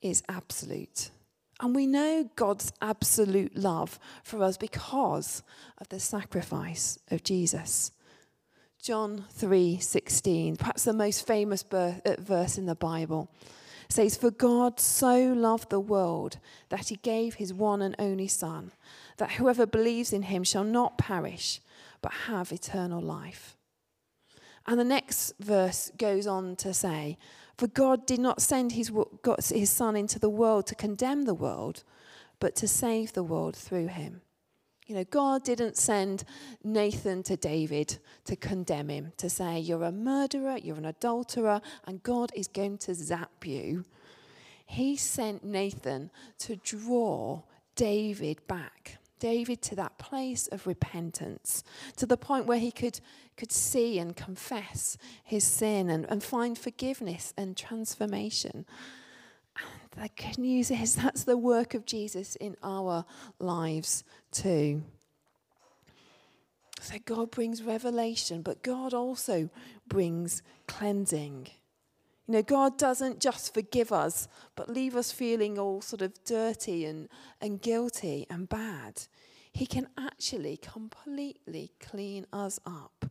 is 0.00 0.22
absolute. 0.28 1.10
And 1.60 1.76
we 1.76 1.86
know 1.86 2.30
God's 2.36 2.72
absolute 2.80 3.54
love 3.56 3.98
for 4.22 4.42
us 4.42 4.56
because 4.56 5.42
of 5.78 5.88
the 5.90 6.00
sacrifice 6.00 6.98
of 7.10 7.22
Jesus. 7.22 7.92
John 8.82 9.26
3:16, 9.38 10.58
perhaps 10.58 10.84
the 10.84 10.92
most 10.92 11.26
famous 11.26 11.64
uh, 11.70 11.94
verse 12.18 12.56
in 12.56 12.66
the 12.66 12.74
Bible, 12.74 13.28
says 13.88 14.16
for 14.16 14.30
God 14.30 14.80
so 14.80 15.32
loved 15.32 15.68
the 15.68 15.80
world 15.80 16.38
that 16.70 16.88
he 16.88 16.96
gave 16.96 17.34
his 17.34 17.52
one 17.52 17.82
and 17.82 17.94
only 17.98 18.28
son 18.28 18.72
that 19.18 19.32
whoever 19.32 19.66
believes 19.66 20.12
in 20.12 20.22
him 20.22 20.44
shall 20.44 20.64
not 20.64 20.96
perish 20.96 21.60
but 22.00 22.12
have 22.26 22.52
eternal 22.52 23.02
life. 23.02 23.56
And 24.66 24.80
the 24.80 24.84
next 24.84 25.34
verse 25.38 25.90
goes 25.98 26.26
on 26.26 26.56
to 26.56 26.72
say 26.72 27.18
for 27.60 27.66
God 27.66 28.06
did 28.06 28.20
not 28.20 28.40
send 28.40 28.72
his, 28.72 28.90
his 29.50 29.68
Son 29.68 29.94
into 29.94 30.18
the 30.18 30.30
world 30.30 30.66
to 30.68 30.74
condemn 30.74 31.24
the 31.24 31.34
world, 31.34 31.84
but 32.38 32.56
to 32.56 32.66
save 32.66 33.12
the 33.12 33.22
world 33.22 33.54
through 33.54 33.88
him. 33.88 34.22
You 34.90 34.96
know, 34.96 35.04
God 35.04 35.44
didn't 35.44 35.76
send 35.76 36.24
Nathan 36.64 37.22
to 37.22 37.36
David 37.36 37.98
to 38.24 38.34
condemn 38.34 38.88
him, 38.88 39.12
to 39.18 39.30
say, 39.30 39.60
You're 39.60 39.84
a 39.84 39.92
murderer, 39.92 40.56
you're 40.56 40.78
an 40.78 40.84
adulterer, 40.84 41.60
and 41.86 42.02
God 42.02 42.32
is 42.34 42.48
going 42.48 42.78
to 42.78 42.94
zap 42.94 43.46
you. 43.46 43.84
He 44.66 44.96
sent 44.96 45.44
Nathan 45.44 46.10
to 46.40 46.56
draw 46.56 47.42
David 47.76 48.44
back 48.48 48.98
David 49.20 49.62
to 49.62 49.76
that 49.76 49.96
place 49.98 50.48
of 50.48 50.66
repentance, 50.66 51.62
to 51.96 52.06
the 52.06 52.16
point 52.16 52.46
where 52.46 52.58
he 52.58 52.72
could, 52.72 52.98
could 53.36 53.52
see 53.52 53.98
and 54.00 54.16
confess 54.16 54.98
his 55.22 55.44
sin 55.44 55.88
and, 55.88 56.04
and 56.06 56.24
find 56.24 56.58
forgiveness 56.58 57.32
and 57.36 57.56
transformation. 57.56 58.64
The 59.96 60.08
good 60.16 60.38
news 60.38 60.70
is 60.70 60.94
that's 60.94 61.24
the 61.24 61.36
work 61.36 61.74
of 61.74 61.84
Jesus 61.84 62.36
in 62.36 62.56
our 62.62 63.04
lives 63.38 64.04
too. 64.30 64.82
So 66.80 66.96
God 67.04 67.30
brings 67.30 67.62
revelation, 67.62 68.42
but 68.42 68.62
God 68.62 68.94
also 68.94 69.50
brings 69.86 70.42
cleansing. 70.66 71.48
You 72.26 72.34
know, 72.34 72.42
God 72.42 72.78
doesn't 72.78 73.20
just 73.20 73.52
forgive 73.52 73.92
us, 73.92 74.28
but 74.54 74.70
leave 74.70 74.96
us 74.96 75.12
feeling 75.12 75.58
all 75.58 75.82
sort 75.82 76.00
of 76.00 76.14
dirty 76.24 76.84
and, 76.84 77.08
and 77.40 77.60
guilty 77.60 78.26
and 78.30 78.48
bad. 78.48 79.02
He 79.52 79.66
can 79.66 79.88
actually 79.98 80.56
completely 80.56 81.72
clean 81.80 82.26
us 82.32 82.60
up. 82.64 83.06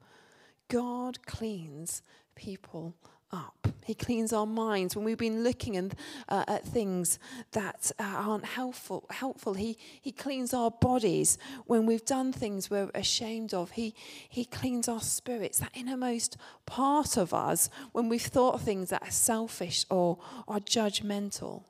God 0.70 1.26
cleans 1.26 2.02
people 2.36 2.96
up. 3.32 3.68
He 3.86 3.96
cleans 3.96 4.34
our 4.34 4.46
minds 4.46 4.96
when 4.96 5.04
we've 5.04 5.18
been 5.18 5.44
looking 5.44 5.76
and, 5.76 5.96
uh, 6.28 6.44
at 6.48 6.66
things 6.66 7.18
that 7.54 7.92
uh, 8.00 8.04
aren't 8.04 8.46
helpful. 8.46 9.06
Helpful. 9.10 9.56
He 9.56 9.78
he 10.00 10.12
cleans 10.12 10.54
our 10.54 10.70
bodies 10.70 11.38
when 11.66 11.86
we've 11.86 12.06
done 12.06 12.32
things 12.32 12.70
we're 12.70 12.92
ashamed 12.94 13.54
of. 13.54 13.72
He 13.72 13.96
he 14.28 14.46
cleans 14.46 14.88
our 14.88 15.02
spirits, 15.02 15.60
that 15.60 15.72
innermost 15.74 16.38
part 16.66 17.18
of 17.18 17.34
us 17.34 17.70
when 17.92 18.10
we've 18.10 18.22
thought 18.22 18.62
things 18.62 18.90
that 18.90 19.02
are 19.02 19.12
selfish 19.12 19.86
or 19.90 20.20
are 20.48 20.60
judgmental. 20.60 21.64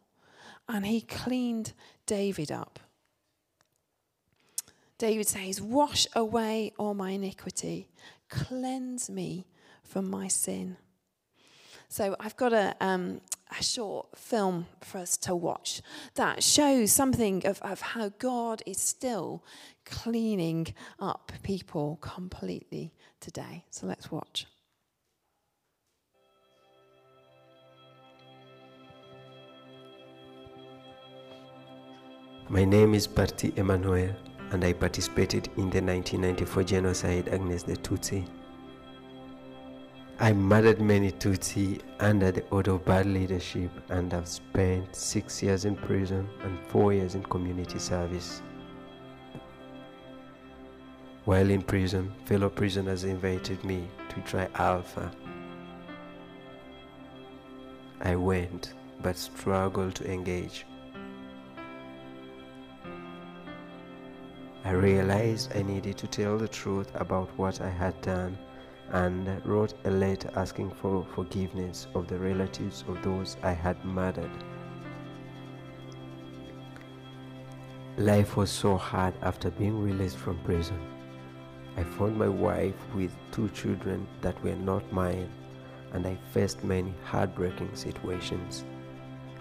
And 0.68 0.86
he 0.86 1.02
cleaned 1.02 1.74
David 2.06 2.52
up. 2.52 2.80
David 4.98 5.28
says, 5.28 5.62
"Wash 5.62 6.06
away 6.14 6.74
all 6.78 6.94
my 6.94 7.12
iniquity, 7.12 7.88
cleanse 8.30 9.10
me 9.10 9.48
from 9.84 10.10
my 10.10 10.28
sin." 10.28 10.76
So 11.92 12.16
I've 12.20 12.38
got 12.38 12.54
a, 12.54 12.76
um, 12.80 13.20
a 13.60 13.64
short 13.64 14.16
film 14.16 14.68
for 14.82 15.00
us 15.00 15.18
to 15.18 15.36
watch 15.36 15.82
that 16.14 16.44
shows 16.44 16.92
something 16.92 17.46
of, 17.48 17.60
of 17.64 17.82
how 17.82 18.10
God 18.20 18.62
is 18.68 18.80
still 18.80 19.44
cleaning 19.86 20.68
up 21.00 21.32
people 21.42 21.98
completely 22.00 22.94
today. 23.20 23.66
So 23.72 23.88
let's 23.88 24.12
watch. 24.12 24.46
My 32.50 32.66
name 32.66 32.94
is 32.94 33.08
Parti 33.08 33.52
Emmanuel, 33.56 34.16
and 34.52 34.64
I 34.64 34.74
participated 34.74 35.48
in 35.58 35.70
the 35.72 35.82
1994 35.82 36.64
genocide 36.64 37.28
against 37.30 37.66
the 37.66 37.78
Tutsi. 37.78 38.28
I 40.22 40.34
murdered 40.34 40.82
many 40.82 41.14
Tutsi 41.14 41.80
under 42.02 42.30
the 42.30 42.44
order 42.50 42.72
of 42.72 42.84
bad 42.84 43.06
leadership 43.06 43.72
and 43.88 44.12
have 44.12 44.28
spent 44.28 44.94
six 44.94 45.42
years 45.42 45.64
in 45.64 45.78
prison 45.78 46.28
and 46.42 46.60
four 46.68 46.92
years 46.92 47.16
in 47.16 47.24
community 47.24 47.80
service. 47.80 48.42
While 51.24 51.50
in 51.50 51.62
prison, 51.62 52.12
fellow 52.26 52.50
prisoners 52.50 53.06
invited 53.06 53.64
me 53.64 53.88
to 54.10 54.20
try 54.30 54.50
Alpha. 54.56 55.10
I 58.02 58.18
went, 58.18 58.74
but 59.02 59.16
struggled 59.16 59.96
to 59.96 60.12
engage. 60.12 60.66
I 64.66 64.72
realized 64.72 65.56
I 65.56 65.62
needed 65.62 65.98
to 66.00 66.08
tell 66.08 66.38
the 66.38 66.50
truth 66.50 66.92
about 66.96 67.30
what 67.38 67.62
I 67.62 67.70
had 67.70 68.00
done 68.02 68.38
and 68.92 69.46
wrote 69.46 69.74
a 69.86 69.92
letter 69.92 70.30
asking 70.36 70.72
for 70.72 71.06
forgiveness 71.14 71.88
of 71.94 72.08
the 72.08 72.18
relatives 72.18 72.84
of 72.88 73.02
those 73.04 73.38
I 73.44 73.52
had 73.52 73.84
murdered. 73.86 74.32
Life 77.98 78.38
was 78.38 78.50
so 78.50 78.78
hard 78.78 79.14
after 79.22 79.52
being 79.52 79.82
released 79.82 80.18
from 80.18 80.40
prison. 80.44 80.80
I 81.76 81.84
found 81.84 82.18
my 82.18 82.30
wife 82.30 82.76
with 82.96 83.12
two 83.32 83.50
children 83.50 84.08
that 84.22 84.42
were 84.44 84.56
not 84.56 84.92
mine, 84.92 85.30
and 85.94 86.06
I 86.06 86.18
faced 86.32 86.64
many 86.64 86.94
heartbreaking 87.04 87.76
situations. 87.76 88.64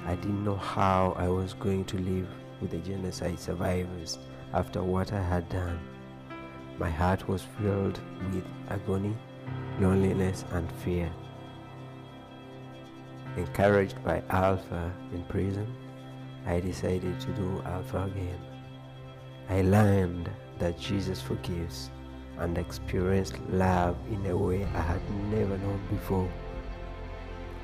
I 0.07 0.14
didn't 0.14 0.45
know 0.45 0.57
how 0.57 1.14
I 1.17 1.28
was 1.28 1.55
going 1.55 1.85
to 1.87 1.99
live 1.99 2.28
with 2.61 2.71
the 2.71 2.78
genocide 2.78 3.38
survivors 3.38 4.19
after 4.52 4.83
what 4.83 5.12
I 5.12 5.23
had 5.23 5.49
done. 5.49 5.78
My 6.78 6.90
heart 6.90 7.28
was 7.28 7.43
filled 7.61 8.00
with 8.33 8.45
agony, 8.69 9.17
loneliness, 9.81 10.45
and 10.53 10.71
fear. 10.85 11.11
Encouraged 13.37 14.03
by 14.05 14.23
Alpha 14.31 14.93
in 15.13 15.23
prison, 15.25 15.73
I 16.47 16.61
decided 16.61 17.21
to 17.21 17.33
do 17.33 17.63
Alpha 17.65 18.05
again. 18.05 18.41
I 19.49 19.63
learned 19.63 20.31
that 20.59 20.79
Jesus 20.79 21.21
forgives 21.21 21.91
and 22.39 22.59
experienced 22.59 23.39
love 23.51 23.97
in 24.11 24.27
a 24.27 24.37
way 24.37 24.65
I 24.65 24.81
had 24.81 25.01
never 25.31 25.57
known 25.59 25.81
before. 25.91 26.29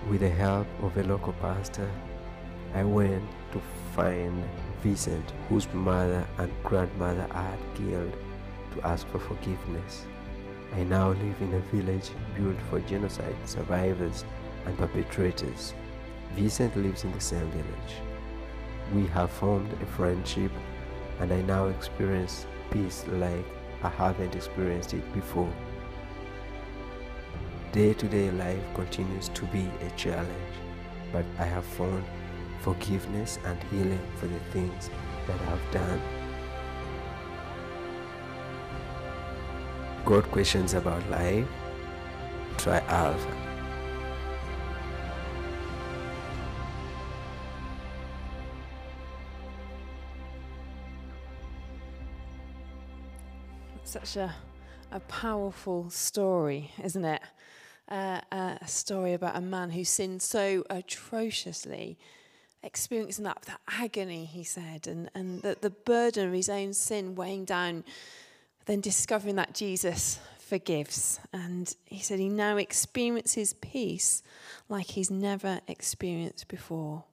With 0.08 0.20
the 0.20 0.28
help 0.28 0.66
of 0.82 0.96
a 0.96 1.02
local 1.02 1.32
pastor, 1.34 1.90
I 2.74 2.84
went 2.84 3.24
to 3.52 3.60
find 3.94 4.44
Vincent, 4.82 5.32
whose 5.48 5.72
mother 5.72 6.26
and 6.38 6.52
grandmother 6.62 7.26
I 7.30 7.42
had 7.42 7.58
killed, 7.74 8.12
to 8.74 8.86
ask 8.86 9.06
for 9.08 9.18
forgiveness. 9.18 10.06
I 10.76 10.82
now 10.82 11.10
live 11.10 11.40
in 11.40 11.54
a 11.54 11.60
village 11.72 12.10
built 12.36 12.56
for 12.68 12.80
genocide 12.80 13.36
survivors 13.44 14.24
and 14.66 14.76
perpetrators. 14.76 15.72
Vincent 16.34 16.76
lives 16.76 17.04
in 17.04 17.12
the 17.12 17.20
same 17.20 17.48
village. 17.50 17.94
We 18.92 19.06
have 19.08 19.30
formed 19.30 19.72
a 19.80 19.86
friendship, 19.86 20.50
and 21.20 21.32
I 21.32 21.42
now 21.42 21.66
experience 21.66 22.46
peace 22.72 23.04
like 23.06 23.44
I 23.84 23.88
haven't 23.88 24.34
experienced 24.34 24.94
it 24.94 25.14
before. 25.14 25.52
Day 27.70 27.94
to 27.94 28.08
day 28.08 28.32
life 28.32 28.62
continues 28.74 29.28
to 29.28 29.44
be 29.46 29.70
a 29.80 29.90
challenge, 29.96 30.54
but 31.12 31.24
I 31.38 31.44
have 31.44 31.64
found 31.64 32.04
forgiveness 32.62 33.38
and 33.44 33.62
healing 33.70 34.06
for 34.16 34.26
the 34.26 34.40
things 34.50 34.90
that 35.28 35.40
I've 35.42 35.70
done. 35.72 36.23
Got 40.04 40.30
questions 40.30 40.74
about 40.74 41.08
life? 41.08 41.46
Try 42.58 42.78
Alpha. 42.88 43.44
Such 53.84 54.16
a, 54.16 54.34
a 54.92 55.00
powerful 55.00 55.88
story, 55.88 56.70
isn't 56.82 57.04
it? 57.04 57.22
Uh, 57.88 58.20
a 58.30 58.58
story 58.66 59.14
about 59.14 59.36
a 59.36 59.40
man 59.40 59.70
who 59.70 59.84
sinned 59.84 60.20
so 60.20 60.64
atrociously, 60.68 61.96
experiencing 62.62 63.24
that, 63.24 63.40
that 63.42 63.60
agony, 63.68 64.26
he 64.26 64.44
said, 64.44 64.86
and, 64.86 65.10
and 65.14 65.40
the, 65.40 65.56
the 65.60 65.70
burden 65.70 66.28
of 66.28 66.34
his 66.34 66.50
own 66.50 66.74
sin 66.74 67.14
weighing 67.14 67.46
down, 67.46 67.84
then 68.66 68.80
discovering 68.80 69.36
that 69.36 69.54
Jesus 69.54 70.18
forgives. 70.38 71.20
And 71.32 71.74
he 71.84 72.00
said 72.00 72.18
he 72.18 72.28
now 72.28 72.56
experiences 72.56 73.54
peace 73.54 74.22
like 74.68 74.86
he's 74.86 75.10
never 75.10 75.60
experienced 75.66 76.48
before. 76.48 77.04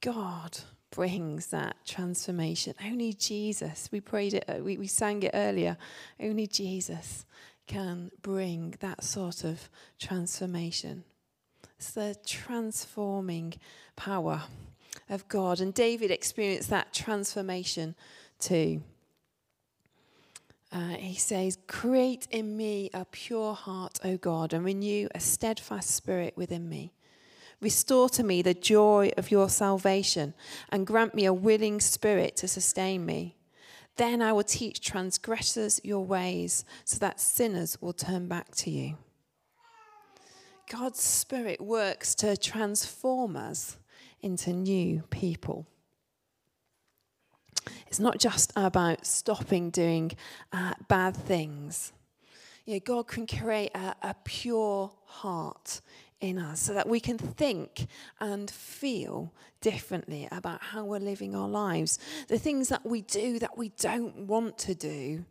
God 0.00 0.58
brings 0.90 1.48
that 1.48 1.76
transformation. 1.84 2.74
Only 2.84 3.12
Jesus, 3.12 3.88
we 3.92 4.00
prayed 4.00 4.34
it, 4.34 4.62
we, 4.62 4.78
we 4.78 4.86
sang 4.86 5.22
it 5.22 5.32
earlier, 5.34 5.76
only 6.20 6.46
Jesus 6.46 7.26
can 7.66 8.10
bring 8.22 8.74
that 8.80 9.04
sort 9.04 9.44
of 9.44 9.68
transformation. 9.98 11.04
It's 11.76 11.90
the 11.90 12.16
transforming 12.26 13.54
power 13.94 14.42
of 15.10 15.28
God. 15.28 15.60
And 15.60 15.74
David 15.74 16.10
experienced 16.10 16.70
that 16.70 16.92
transformation 16.94 17.94
too. 18.38 18.82
Uh, 20.70 20.90
he 20.90 21.14
says, 21.14 21.58
Create 21.66 22.26
in 22.30 22.56
me 22.56 22.90
a 22.92 23.04
pure 23.04 23.54
heart, 23.54 23.98
O 24.04 24.16
God, 24.16 24.52
and 24.52 24.64
renew 24.64 25.08
a 25.14 25.20
steadfast 25.20 25.90
spirit 25.90 26.36
within 26.36 26.68
me. 26.68 26.92
Restore 27.60 28.08
to 28.10 28.22
me 28.22 28.42
the 28.42 28.54
joy 28.54 29.10
of 29.16 29.30
your 29.30 29.48
salvation 29.48 30.34
and 30.68 30.86
grant 30.86 31.14
me 31.14 31.24
a 31.24 31.32
willing 31.32 31.80
spirit 31.80 32.36
to 32.36 32.48
sustain 32.48 33.04
me. 33.04 33.36
Then 33.96 34.22
I 34.22 34.32
will 34.32 34.44
teach 34.44 34.80
transgressors 34.80 35.80
your 35.82 36.04
ways 36.04 36.64
so 36.84 36.98
that 36.98 37.18
sinners 37.18 37.82
will 37.82 37.92
turn 37.92 38.28
back 38.28 38.54
to 38.56 38.70
you. 38.70 38.96
God's 40.70 41.00
Spirit 41.00 41.60
works 41.60 42.14
to 42.16 42.36
transform 42.36 43.36
us 43.36 43.78
into 44.20 44.52
new 44.52 45.02
people. 45.10 45.66
It's 47.86 48.00
not 48.00 48.18
just 48.18 48.52
about 48.56 49.06
stopping 49.06 49.70
doing 49.70 50.12
uh, 50.52 50.74
bad 50.88 51.16
things. 51.16 51.92
You 52.64 52.74
know, 52.74 52.80
God 52.84 53.06
can 53.08 53.26
create 53.26 53.70
a, 53.74 53.94
a 54.02 54.14
pure 54.24 54.92
heart 55.04 55.80
in 56.20 56.38
us 56.38 56.60
so 56.60 56.74
that 56.74 56.88
we 56.88 57.00
can 57.00 57.16
think 57.16 57.86
and 58.20 58.50
feel 58.50 59.32
differently 59.60 60.28
about 60.30 60.62
how 60.62 60.84
we're 60.84 60.98
living 60.98 61.34
our 61.34 61.48
lives. 61.48 61.98
The 62.28 62.38
things 62.38 62.68
that 62.68 62.84
we 62.84 63.02
do 63.02 63.38
that 63.38 63.56
we 63.56 63.70
don't 63.70 64.26
want 64.26 64.58
to 64.58 64.74
do 64.74 65.24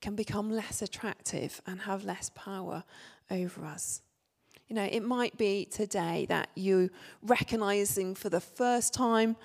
can 0.00 0.14
become 0.14 0.50
less 0.50 0.82
attractive 0.82 1.60
and 1.66 1.80
have 1.80 2.04
less 2.04 2.30
power 2.34 2.84
over 3.30 3.64
us. 3.64 4.02
You 4.68 4.76
know, 4.76 4.84
it 4.84 5.02
might 5.02 5.36
be 5.38 5.64
today 5.64 6.26
that 6.28 6.50
you 6.54 6.90
recognizing 7.22 8.14
for 8.14 8.28
the 8.28 8.40
first 8.40 8.92
time 8.92 9.36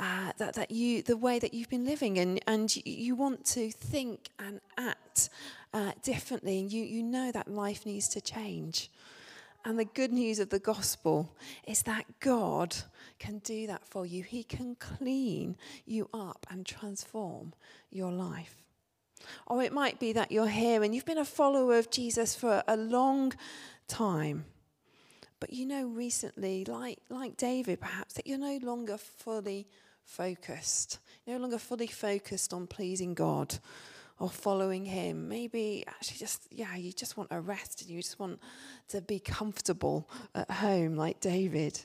uh, 0.00 0.32
that, 0.38 0.54
that 0.54 0.70
you 0.70 1.02
the 1.02 1.16
way 1.16 1.38
that 1.38 1.54
you've 1.54 1.70
been 1.70 1.84
living 1.84 2.18
and, 2.18 2.40
and 2.46 2.76
you, 2.84 3.14
want 3.14 3.44
to 3.44 3.70
think 3.70 4.30
and 4.38 4.60
act 4.76 5.28
uh, 5.72 5.92
differently 6.02 6.58
and 6.58 6.72
you, 6.72 6.82
you 6.84 7.02
know 7.02 7.30
that 7.30 7.48
life 7.48 7.86
needs 7.86 8.08
to 8.08 8.20
change. 8.20 8.90
And 9.64 9.78
the 9.78 9.84
good 9.86 10.12
news 10.12 10.40
of 10.40 10.50
the 10.50 10.58
gospel 10.58 11.34
is 11.66 11.82
that 11.82 12.04
God 12.20 12.76
can 13.18 13.38
do 13.38 13.66
that 13.66 13.86
for 13.86 14.04
you. 14.04 14.22
He 14.22 14.42
can 14.42 14.74
clean 14.74 15.56
you 15.86 16.10
up 16.12 16.46
and 16.50 16.66
transform 16.66 17.54
your 17.90 18.12
life. 18.12 18.56
Or 19.46 19.62
it 19.62 19.72
might 19.72 19.98
be 19.98 20.12
that 20.12 20.30
you're 20.30 20.48
here 20.48 20.82
and 20.82 20.94
you've 20.94 21.06
been 21.06 21.16
a 21.16 21.24
follower 21.24 21.78
of 21.78 21.90
Jesus 21.90 22.34
for 22.34 22.62
a 22.68 22.76
long 22.76 23.32
time. 23.88 24.44
But 25.40 25.52
you 25.52 25.66
know 25.66 25.86
recently, 25.86 26.64
like, 26.64 26.98
like 27.10 27.36
David 27.36 27.80
perhaps, 27.80 28.14
that 28.14 28.26
you're 28.26 28.38
no 28.38 28.58
longer 28.62 28.96
fully 28.96 29.66
focused, 30.04 30.98
no 31.26 31.36
longer 31.36 31.58
fully 31.58 31.86
focused 31.86 32.52
on 32.52 32.66
pleasing 32.66 33.14
God 33.14 33.58
or 34.18 34.30
following 34.30 34.84
him. 34.84 35.28
Maybe 35.28 35.84
actually 35.86 36.18
just, 36.18 36.46
yeah, 36.50 36.76
you 36.76 36.92
just 36.92 37.16
want 37.16 37.28
a 37.30 37.40
rest 37.40 37.82
and 37.82 37.90
you 37.90 38.00
just 38.00 38.18
want 38.18 38.40
to 38.88 39.00
be 39.00 39.18
comfortable 39.18 40.08
at 40.34 40.50
home 40.50 40.96
like 40.96 41.20
David. 41.20 41.80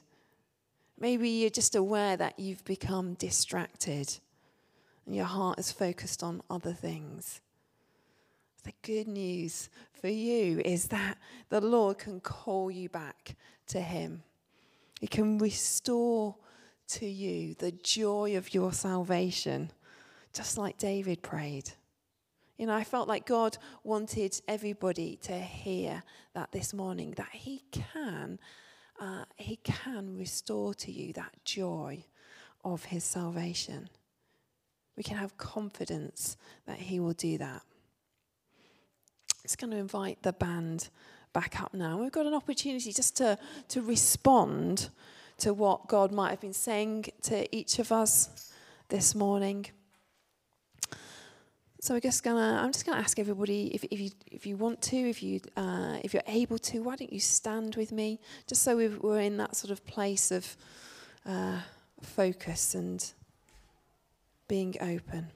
Maybe 1.00 1.30
you're 1.30 1.50
just 1.50 1.76
aware 1.76 2.18
that 2.18 2.40
you've 2.40 2.64
become 2.66 3.14
distracted 3.16 4.20
and 5.06 5.16
your 5.16 5.26
heart 5.26 5.58
is 5.58 5.72
focused 5.72 6.22
on 6.22 6.42
other 6.50 6.74
things. 6.74 7.42
The 8.64 8.74
good 8.82 9.08
news 9.08 9.70
for 10.00 10.10
you 10.10 10.62
is 10.64 10.88
that 10.88 11.18
the 11.50 11.62
Lord 11.62 11.98
can 11.98 12.20
call 12.20 12.70
you 12.70 12.90
back 12.90 13.36
to 13.68 13.80
Him. 13.80 14.24
He 15.00 15.08
can 15.08 15.38
restore 15.38 16.36
to 16.90 17.06
you 17.06 17.54
the 17.56 17.72
joy 17.72 18.36
of 18.36 18.54
your 18.54 18.74
salvation, 18.74 19.72
just 20.34 20.58
like 20.58 20.78
David 20.78 21.22
prayed. 21.22 21.72
You 22.58 22.66
know, 22.66 22.76
I 22.76 22.84
felt 22.84 23.08
like 23.08 23.26
God 23.26 23.58
wanted 23.84 24.42
everybody 24.48 25.18
to 25.24 25.40
hear 25.40 26.04
that 26.34 26.52
this 26.52 26.74
morning, 26.74 27.14
that 27.16 27.30
He 27.32 27.64
can, 27.72 28.40
uh, 29.00 29.24
He 29.38 29.56
can 29.58 30.18
restore 30.18 30.74
to 30.74 30.92
you 30.92 31.14
that 31.14 31.32
joy 31.46 32.04
of 32.66 32.86
His 32.86 33.06
salvation. 33.06 33.90
We 34.98 35.04
can 35.04 35.16
have 35.16 35.38
confidence 35.38 36.36
that 36.66 36.80
He 36.80 37.00
will 37.00 37.14
do 37.14 37.38
that. 37.38 37.62
It's 39.44 39.56
going 39.56 39.72
to 39.72 39.78
invite 39.78 40.22
the 40.22 40.34
band 40.34 40.90
back 41.34 41.62
up 41.62 41.74
now. 41.74 41.98
We've 41.98 42.12
got 42.12 42.26
an 42.26 42.34
opportunity 42.34 42.92
just 42.92 43.16
to, 43.18 43.38
to 43.70 43.82
respond 43.82 44.90
to 45.40 45.54
what 45.54 45.88
God 45.88 46.12
might 46.12 46.32
have 46.32 46.42
been 46.42 46.54
saying 46.54 47.06
to 47.24 47.56
each 47.56 47.80
of 47.80 47.92
us 47.92 48.52
this 48.90 49.16
morning. 49.16 49.68
So 51.82 51.94
we're 51.94 52.02
just 52.02 52.24
gonna. 52.24 52.60
I'm 52.62 52.74
just 52.74 52.86
gonna 52.86 53.00
ask 53.00 53.20
everybody 53.20 53.74
if, 53.74 53.86
if 53.86 54.02
you 54.02 54.12
if 54.30 54.46
you 54.46 54.58
want 54.58 54.82
to, 54.82 54.98
if 54.98 55.24
you 55.24 55.40
uh, 55.56 55.98
if 56.04 56.14
you're 56.14 56.24
able 56.28 56.58
to, 56.58 56.84
why 56.84 56.98
don't 56.98 57.14
you 57.14 57.22
stand 57.22 57.78
with 57.78 57.94
me, 57.94 58.20
just 58.48 58.64
so 58.64 58.76
we 58.76 58.88
are 58.88 59.20
in 59.20 59.38
that 59.38 59.56
sort 59.56 59.72
of 59.72 59.86
place 59.86 60.30
of 60.30 60.58
uh, 61.26 61.60
focus 62.02 62.76
and 62.76 63.14
being 64.50 64.76
open. 64.82 65.28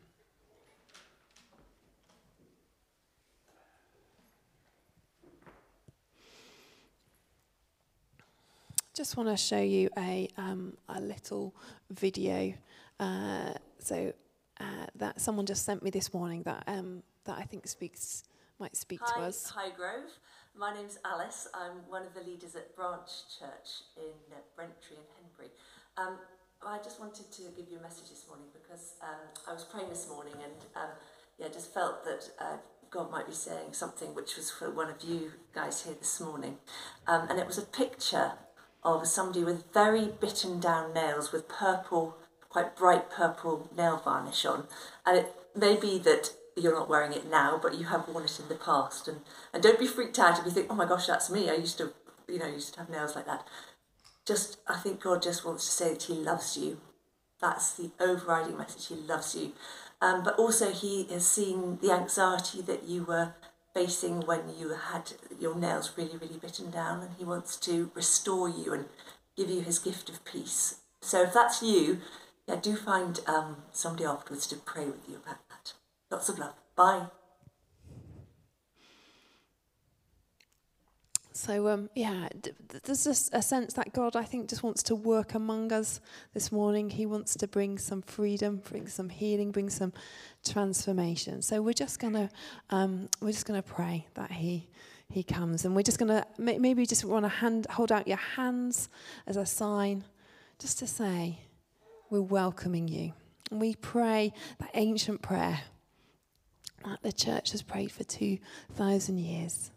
Just 8.94 9.18
want 9.18 9.28
to 9.30 9.38
show 9.38 9.60
you 9.60 9.90
a 9.98 10.30
um, 10.38 10.78
a 10.88 11.02
little 11.02 11.56
video. 11.90 12.54
Uh, 13.00 13.54
so 13.80 14.14
uh, 14.60 14.86
that 14.96 15.20
someone 15.20 15.48
just 15.48 15.66
sent 15.66 15.82
me 15.82 15.90
this 15.90 16.14
morning 16.14 16.44
that 16.44 16.64
um, 16.68 17.02
that 17.26 17.40
I 17.40 17.42
think 17.42 17.66
speaks 17.66 18.24
might 18.60 18.76
speak 18.76 19.00
Hi, 19.02 19.20
to 19.20 19.26
us. 19.26 19.50
Hi 19.50 19.72
Grove. 19.76 20.12
My 20.56 20.72
name's 20.76 21.00
Alice. 21.04 21.48
I'm 21.56 21.90
one 21.90 22.04
of 22.04 22.14
the 22.14 22.22
leaders 22.22 22.56
at 22.56 22.76
Branch 22.76 23.10
Church 23.40 23.82
in 23.98 24.14
uh, 24.32 24.38
Brentry 24.56 24.98
and 24.98 25.08
Henbury. 25.18 25.50
Um, 25.98 26.20
I 26.64 26.78
just 26.78 27.00
wanted 27.00 27.32
to 27.32 27.42
give 27.58 27.72
you 27.72 27.80
a 27.80 27.82
message 27.82 28.12
this 28.12 28.26
morning 28.28 28.46
because 28.54 28.94
um, 29.02 29.26
I 29.50 29.54
was 29.54 29.64
praying 29.64 29.90
this 29.90 30.08
morning 30.08 30.36
and 30.36 30.54
um, 30.76 30.92
yeah, 31.40 31.48
just 31.48 31.74
felt 31.74 32.06
that 32.06 32.30
uh, 32.40 32.58
God 32.92 33.10
might 33.10 33.26
be 33.26 33.34
saying 33.34 33.74
something 33.74 34.14
which 34.14 34.38
was 34.38 34.52
for 34.52 34.70
one 34.70 34.92
of 34.92 35.04
you 35.04 35.32
guys 35.52 35.84
here 35.84 35.96
this 35.98 36.22
morning. 36.22 36.60
Um, 37.08 37.28
and 37.28 37.40
it 37.40 37.48
was 37.48 37.58
a 37.58 37.64
picture 37.66 38.34
of 38.86 39.08
somebody 39.08 39.43
with 39.43 39.72
very 39.74 40.08
bitten 40.19 40.60
down 40.60 40.93
nails 40.93 41.32
with 41.32 41.48
purple, 41.48 42.17
quite 42.50 42.76
bright 42.76 43.10
purple 43.10 43.69
nail 43.76 44.02
varnish 44.04 44.46
on. 44.46 44.67
And 45.06 45.17
it 45.17 45.36
may 45.56 45.76
be 45.76 45.98
that 46.00 46.32
you're 46.56 46.74
not 46.74 46.89
wearing 46.89 47.13
it 47.13 47.30
now, 47.30 47.60
but 47.62 47.76
you 47.76 47.86
have 47.86 48.08
worn 48.08 48.26
it 48.26 48.39
in 48.39 48.48
the 48.48 48.56
past. 48.56 49.08
And, 49.08 49.22
and 49.54 49.63
don't 49.63 49.80
be 49.80 49.88
freaked 49.88 50.19
out 50.19 50.39
if 50.39 50.46
you 50.46 50.52
think, 50.52 50.67
oh 50.69 50.76
my 50.76 50.86
gosh, 50.86 51.08
that's 51.08 51.30
me. 51.30 51.50
I 51.50 51.56
used 51.56 51.78
to, 51.80 51.93
you 52.28 52.39
know, 52.39 52.48
used 52.48 52.74
to 52.74 52.80
have 52.80 52.89
nails 52.89 53.15
like 53.15 53.26
that. 53.26 53.48
Just, 54.26 54.60
I 54.67 54.78
think 54.78 55.02
God 55.02 55.22
just 55.22 55.46
wants 55.46 55.65
to 55.65 55.72
say 55.72 55.93
that 55.93 56.04
He 56.04 56.13
loves 56.13 56.58
you. 56.58 56.80
That's 57.41 57.74
the 57.74 57.91
overriding 58.00 58.58
message. 58.58 58.88
He 58.88 58.96
loves 58.96 59.36
you. 59.36 59.54
Um, 60.02 60.24
but 60.24 60.38
also, 60.38 60.72
He 60.72 61.06
has 61.06 61.28
seen 61.28 61.80
the 61.82 61.91
anxiety 61.91 62.62
that 62.62 62.84
you 62.84 63.04
were 63.04 63.34
facing 63.74 64.22
when 64.22 64.42
you 64.58 64.70
had 64.70 65.14
your 65.40 65.56
nails 65.56 65.94
really, 65.98 66.18
really 66.18 66.38
bitten 66.38 66.70
down, 66.72 67.02
and 67.02 67.12
He 67.18 67.26
wants 67.26 67.58
to 67.58 67.92
restore 67.94 68.50
you 68.50 68.74
and 68.74 68.86
give 69.36 69.50
you 69.50 69.62
His 69.62 69.80
gift 69.80 70.10
of 70.10 70.24
peace. 70.26 70.76
So, 71.02 71.24
if 71.24 71.34
that's 71.34 71.62
you, 71.62 72.00
yeah, 72.48 72.56
do 72.56 72.76
find 72.76 73.20
um, 73.28 73.58
somebody 73.72 74.06
afterwards 74.06 74.48
to 74.48 74.56
pray 74.58 74.86
with 74.86 75.08
you 75.10 75.16
about 75.16 75.48
that. 75.50 75.74
Lots 76.12 76.30
of 76.30 76.40
love. 76.40 76.54
Bye. 76.76 77.08
So 81.36 81.67
um, 81.67 81.89
yeah, 81.96 82.30
there's 82.84 83.06
just 83.06 83.34
a 83.34 83.41
sense 83.41 83.74
that 83.74 83.91
God, 83.91 84.15
I 84.15 84.24
think, 84.24 84.50
just 84.50 84.62
wants 84.62 84.84
to 84.84 84.96
work 84.96 85.34
among 85.34 85.74
us 85.74 86.00
this 86.36 86.52
morning. 86.52 86.91
He 86.91 87.08
wants 87.08 87.36
to 87.38 87.48
bring 87.48 87.80
some 87.80 88.04
freedom, 88.04 88.62
bring 88.69 88.88
some 88.88 89.10
healing, 89.10 89.52
bring 89.52 89.72
some 89.72 89.93
transformation. 90.46 91.41
So 91.41 91.62
we're 91.63 91.74
just 91.74 92.00
gonna, 92.00 92.30
um, 92.69 93.10
we're 93.19 93.32
just 93.32 93.48
gonna 93.48 93.63
pray 93.63 94.06
that 94.13 94.32
He, 94.32 94.69
He 95.10 95.24
comes, 95.24 95.65
and 95.65 95.76
we're 95.76 95.82
just 95.82 95.98
gonna 95.98 96.24
maybe 96.38 96.86
just 96.86 97.04
want 97.04 97.26
to 97.26 97.30
hand, 97.30 97.65
hold 97.72 97.91
out 97.91 98.08
your 98.08 98.17
hands 98.17 98.89
as 99.26 99.36
a 99.36 99.46
sign, 99.46 100.04
just 100.60 100.78
to 100.80 100.88
say, 100.88 101.39
we're 102.12 102.22
welcoming 102.22 102.88
you, 102.88 103.12
and 103.50 103.60
we 103.60 103.74
pray 103.74 104.32
that 104.60 104.69
ancient 104.76 105.24
prayer 105.24 105.62
that 106.86 107.02
the 107.02 107.12
church 107.12 107.54
has 107.54 107.63
prayed 107.63 107.91
for 107.91 108.04
2,000 108.04 109.17
years. 109.17 109.72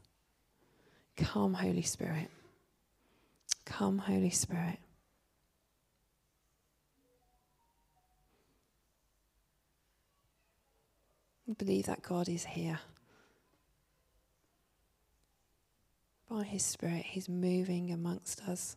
Come, 1.17 1.55
Holy 1.55 1.83
Spirit. 1.83 2.31
Come, 3.67 3.99
Holy 3.99 4.31
Spirit. 4.31 4.79
Believe 11.59 11.87
that 11.87 12.03
God 12.03 12.29
is 12.29 12.45
here. 12.45 12.81
By 16.31 16.45
His 16.45 16.65
Spirit, 16.65 17.05
He's 17.07 17.29
moving 17.29 17.93
amongst 17.93 18.43
us. 18.49 18.77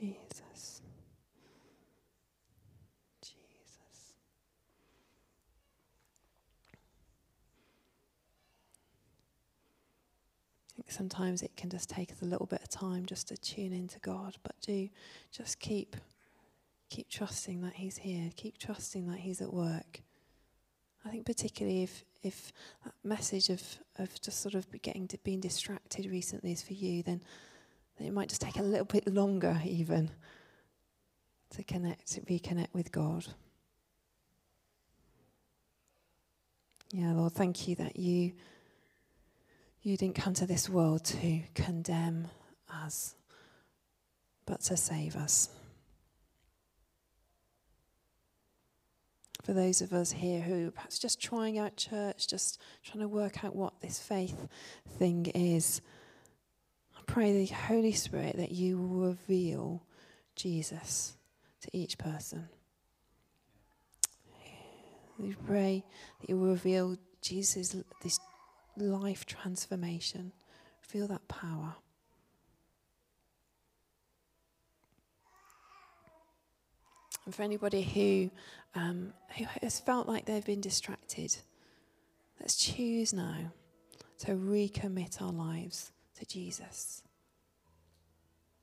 Jesus. 0.00 0.82
Jesus. 3.22 4.14
Think 10.88 10.96
sometimes 10.96 11.42
it 11.42 11.54
can 11.54 11.68
just 11.68 11.90
take 11.90 12.10
us 12.10 12.22
a 12.22 12.24
little 12.24 12.46
bit 12.46 12.62
of 12.62 12.70
time 12.70 13.04
just 13.04 13.28
to 13.28 13.36
tune 13.36 13.74
into 13.74 13.98
God, 13.98 14.36
but 14.42 14.54
do 14.62 14.88
just 15.30 15.60
keep 15.60 15.96
keep 16.88 17.10
trusting 17.10 17.60
that 17.60 17.74
He's 17.74 17.98
here. 17.98 18.30
Keep 18.36 18.56
trusting 18.56 19.06
that 19.10 19.18
He's 19.18 19.42
at 19.42 19.52
work. 19.52 20.00
I 21.04 21.10
think 21.10 21.26
particularly 21.26 21.82
if 21.82 22.04
if 22.22 22.52
that 22.84 22.94
message 23.04 23.50
of, 23.50 23.62
of 23.98 24.18
just 24.22 24.40
sort 24.40 24.54
of 24.54 24.66
getting 24.80 25.08
being 25.24 25.40
distracted 25.40 26.06
recently 26.06 26.52
is 26.52 26.62
for 26.62 26.72
you, 26.72 27.02
then 27.02 27.20
then 27.98 28.08
it 28.08 28.14
might 28.14 28.30
just 28.30 28.40
take 28.40 28.56
a 28.56 28.62
little 28.62 28.86
bit 28.86 29.06
longer 29.12 29.60
even 29.66 30.10
to 31.50 31.64
connect, 31.64 32.12
to 32.12 32.20
reconnect 32.22 32.72
with 32.72 32.92
God. 32.92 33.26
Yeah, 36.92 37.12
Lord, 37.12 37.32
thank 37.34 37.68
you 37.68 37.76
that 37.76 37.98
you 37.98 38.32
you 39.88 39.96
didn't 39.96 40.16
come 40.16 40.34
to 40.34 40.46
this 40.46 40.68
world 40.68 41.02
to 41.02 41.40
condemn 41.54 42.28
us, 42.70 43.14
but 44.44 44.60
to 44.60 44.76
save 44.76 45.16
us. 45.16 45.48
For 49.44 49.54
those 49.54 49.80
of 49.80 49.94
us 49.94 50.12
here 50.12 50.42
who 50.42 50.72
perhaps 50.72 50.98
just 50.98 51.22
trying 51.22 51.58
out 51.58 51.76
church, 51.76 52.28
just 52.28 52.60
trying 52.84 53.00
to 53.00 53.08
work 53.08 53.42
out 53.42 53.56
what 53.56 53.80
this 53.80 53.98
faith 53.98 54.46
thing 54.98 55.24
is, 55.34 55.80
I 56.94 57.00
pray 57.06 57.32
the 57.32 57.46
Holy 57.46 57.92
Spirit 57.92 58.36
that 58.36 58.52
you 58.52 58.76
will 58.76 59.08
reveal 59.08 59.86
Jesus 60.36 61.16
to 61.62 61.70
each 61.72 61.96
person. 61.96 62.50
We 65.18 65.34
pray 65.46 65.82
that 66.20 66.28
you 66.28 66.36
will 66.36 66.50
reveal 66.50 66.98
Jesus' 67.22 67.74
this 68.02 68.20
life 68.80 69.26
transformation. 69.26 70.32
Feel 70.80 71.06
that 71.08 71.26
power. 71.28 71.74
And 77.28 77.34
for 77.34 77.42
anybody 77.42 77.82
who, 77.82 78.30
um, 78.74 79.12
who 79.36 79.44
has 79.60 79.80
felt 79.80 80.08
like 80.08 80.24
they've 80.24 80.44
been 80.44 80.62
distracted, 80.62 81.36
let's 82.40 82.56
choose 82.56 83.12
now 83.12 83.52
to 84.20 84.32
recommit 84.32 85.20
our 85.20 85.30
lives 85.30 85.92
to 86.18 86.24
Jesus. 86.24 87.02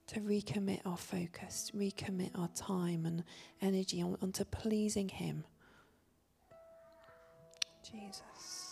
To 0.07 0.19
recommit 0.19 0.81
our 0.85 0.97
focus, 0.97 1.71
recommit 1.75 2.31
our 2.33 2.49
time 2.55 3.05
and 3.05 3.23
energy 3.61 4.01
on, 4.01 4.17
onto 4.21 4.43
pleasing 4.45 5.09
Him. 5.09 5.43
Jesus. 7.83 8.64